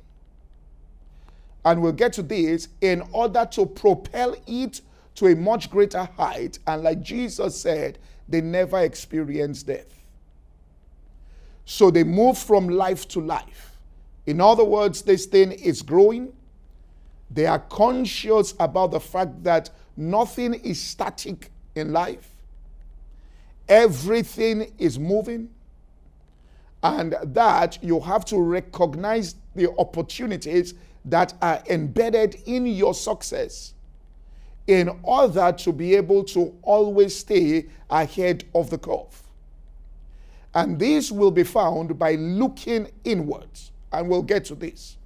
[1.64, 4.80] and we'll get to this in order to propel it
[5.16, 6.58] to a much greater height.
[6.66, 7.98] And like Jesus said,
[8.28, 9.86] they never experience death.
[11.64, 13.76] So they move from life to life.
[14.26, 16.32] In other words, this thing is growing.
[17.30, 22.28] They are conscious about the fact that nothing is static in life,
[23.68, 25.50] everything is moving.
[26.82, 30.72] And that you have to recognize the opportunities
[31.04, 33.74] that are embedded in your success
[34.66, 39.22] in order to be able to always stay ahead of the curve.
[40.54, 43.72] And this will be found by looking inwards.
[43.92, 44.96] And we'll get to this.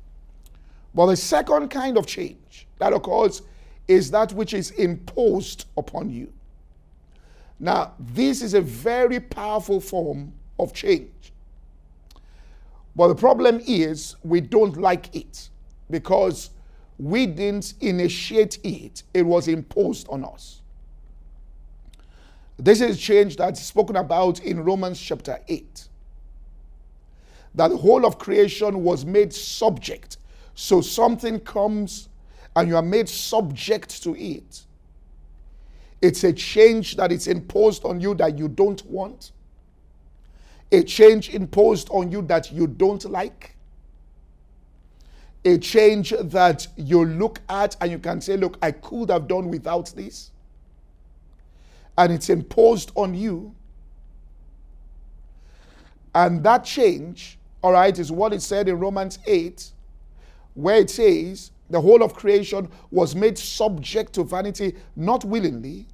[0.94, 3.42] But the second kind of change that occurs
[3.88, 6.32] is that which is imposed upon you.
[7.58, 11.32] Now, this is a very powerful form of change.
[12.96, 15.48] But the problem is we don't like it
[15.90, 16.50] because
[16.98, 20.60] we didn't initiate it, it was imposed on us.
[22.58, 25.88] This is change that's spoken about in Romans chapter 8.
[27.56, 30.18] That the whole of creation was made subject.
[30.54, 32.08] So something comes
[32.54, 34.62] and you are made subject to it.
[36.00, 39.32] It's a change that is imposed on you that you don't want,
[40.70, 43.53] a change imposed on you that you don't like
[45.44, 49.48] a change that you look at and you can say, Look, I could have done
[49.48, 50.30] without this.
[51.96, 53.54] And it's imposed on you.
[56.14, 59.70] And that change, all right, is what it said in Romans 8,
[60.54, 65.86] where it says, The whole of creation was made subject to vanity, not willingly,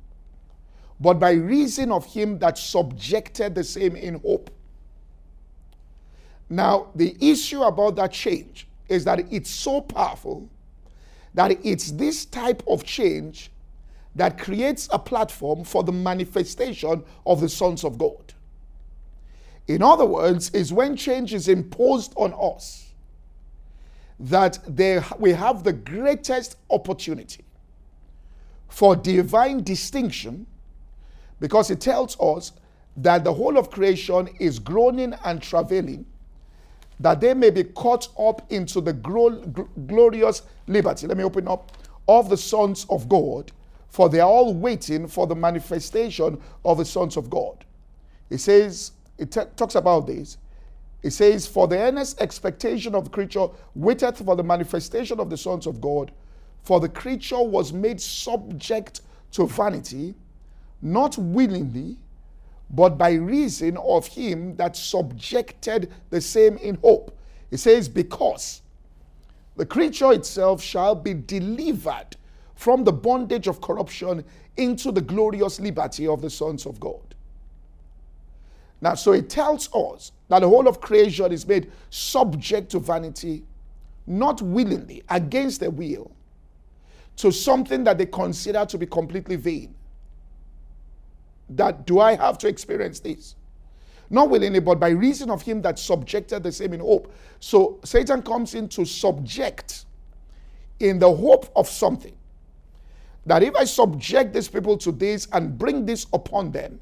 [1.01, 4.51] but by reason of him that subjected the same in hope.
[6.49, 10.49] Now, the issue about that change is that it's so powerful
[11.35, 13.51] that it's this type of change
[14.17, 18.35] that creates a platform for the manifestation of the sons of God.
[19.69, 22.91] In other words, is when change is imposed on us
[24.19, 27.45] that they, we have the greatest opportunity
[28.69, 30.47] for divine distinction
[31.39, 32.53] because it tells us
[32.97, 36.05] that the whole of creation is groaning and travailing
[37.01, 41.07] that they may be caught up into the glorious liberty.
[41.07, 41.73] Let me open up
[42.07, 43.51] of the sons of God,
[43.89, 47.65] for they are all waiting for the manifestation of the sons of God.
[48.29, 50.37] It says, it t- talks about this.
[51.03, 55.37] It says, For the earnest expectation of the creature waiteth for the manifestation of the
[55.37, 56.13] sons of God.
[56.63, 59.01] For the creature was made subject
[59.33, 60.15] to vanity,
[60.83, 61.97] not willingly,
[62.71, 67.17] but by reason of him that subjected the same in hope.
[67.51, 68.63] It says, Because
[69.57, 72.17] the creature itself shall be delivered
[72.55, 74.25] from the bondage of corruption
[74.57, 77.01] into the glorious liberty of the sons of God.
[78.81, 83.45] Now, so it tells us that the whole of creation is made subject to vanity,
[84.07, 86.11] not willingly, against their will,
[87.17, 89.75] to something that they consider to be completely vain
[91.51, 93.35] that do I have to experience this?
[94.09, 97.13] Not willingly, but by reason of him that subjected the same in hope.
[97.39, 99.85] So Satan comes in to subject
[100.81, 102.17] in the hope of something.
[103.27, 106.81] That if I subject these people to this and bring this upon them,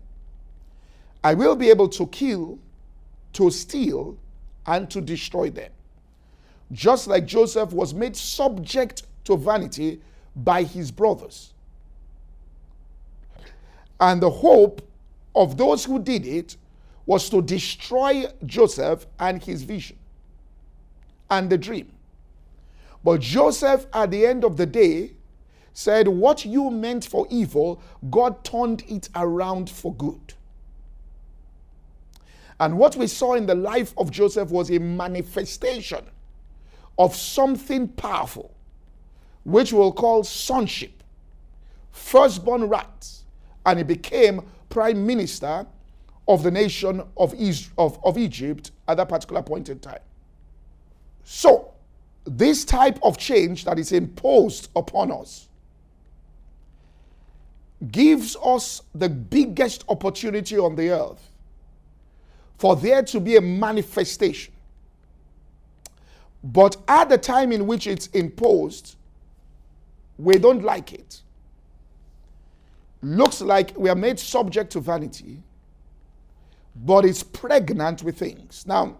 [1.22, 2.58] I will be able to kill,
[3.34, 4.16] to steal,
[4.66, 5.70] and to destroy them.
[6.72, 10.00] Just like Joseph was made subject to vanity
[10.36, 11.52] by his brothers.
[14.00, 14.82] And the hope
[15.34, 16.56] of those who did it
[17.06, 19.96] was to destroy Joseph and his vision
[21.30, 21.90] and the dream.
[23.02, 25.12] But Joseph, at the end of the day,
[25.72, 27.80] said, What you meant for evil,
[28.10, 30.34] God turned it around for good.
[32.60, 36.04] And what we saw in the life of Joseph was a manifestation
[36.98, 38.52] of something powerful,
[39.44, 41.04] which we'll call sonship,
[41.92, 43.18] firstborn rights
[43.66, 45.66] and he became prime minister
[46.26, 47.34] of the nation of,
[47.78, 50.00] of, of Egypt at that particular point in time.
[51.24, 51.72] So,
[52.24, 55.48] this type of change that is imposed upon us
[57.90, 61.30] gives us the biggest opportunity on the earth
[62.58, 64.52] for there to be a manifestation.
[66.42, 68.96] But at the time in which it's imposed,
[70.18, 71.22] we don't like it
[73.02, 75.42] looks like we are made subject to vanity,
[76.74, 78.66] but it's pregnant with things.
[78.66, 78.96] Now,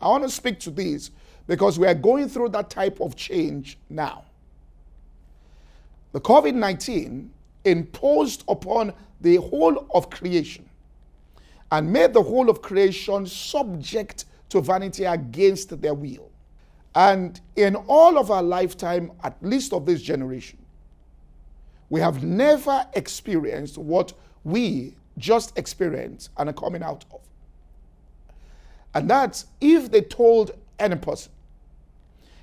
[0.00, 1.10] I want to speak to this
[1.46, 4.24] because we are going through that type of change now.
[6.12, 7.30] The COVID 19
[7.64, 10.68] imposed upon the whole of creation
[11.70, 16.30] and made the whole of creation subject to vanity against their will.
[16.94, 20.58] And in all of our lifetime, at least of this generation,
[21.90, 24.12] we have never experienced what
[24.44, 27.20] we just experienced and are coming out of.
[28.94, 31.32] And that's if they told any person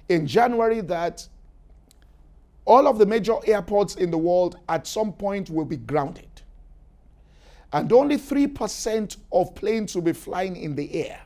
[0.10, 1.28] in January that
[2.66, 6.28] all of the major airports in the world at some point will be grounded.
[7.74, 11.20] And only 3% of planes will be flying in the air.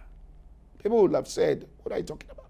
[0.82, 2.46] People would have said, What are you talking about?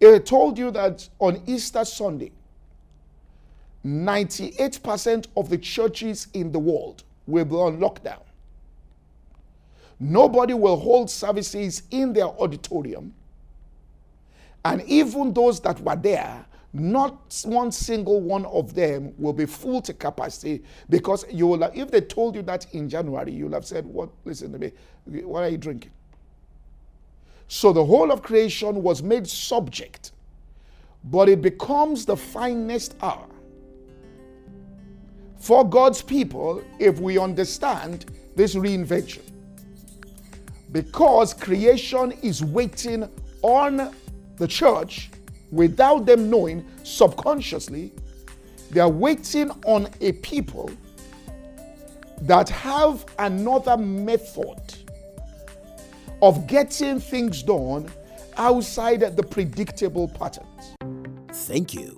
[0.00, 2.30] If I told you that on Easter Sunday,
[3.84, 8.20] 98% of the churches in the world will be on lockdown.
[10.00, 13.14] Nobody will hold services in their auditorium.
[14.64, 19.80] And even those that were there, not one single one of them will be full
[19.82, 23.64] to capacity because you will have, if they told you that in January, you'll have
[23.64, 24.72] said, What listen to me,
[25.22, 25.92] what are you drinking?
[27.48, 30.12] So the whole of creation was made subject,
[31.04, 33.26] but it becomes the finest hour
[35.38, 38.06] for God's people if we understand
[38.36, 39.22] this reinvention.
[40.72, 43.08] Because creation is waiting
[43.42, 43.94] on
[44.36, 45.10] the church
[45.50, 47.92] without them knowing subconsciously,
[48.70, 50.70] they are waiting on a people
[52.22, 54.60] that have another method
[56.20, 57.90] of getting things done
[58.36, 60.74] outside the predictable patterns.
[61.32, 61.97] Thank you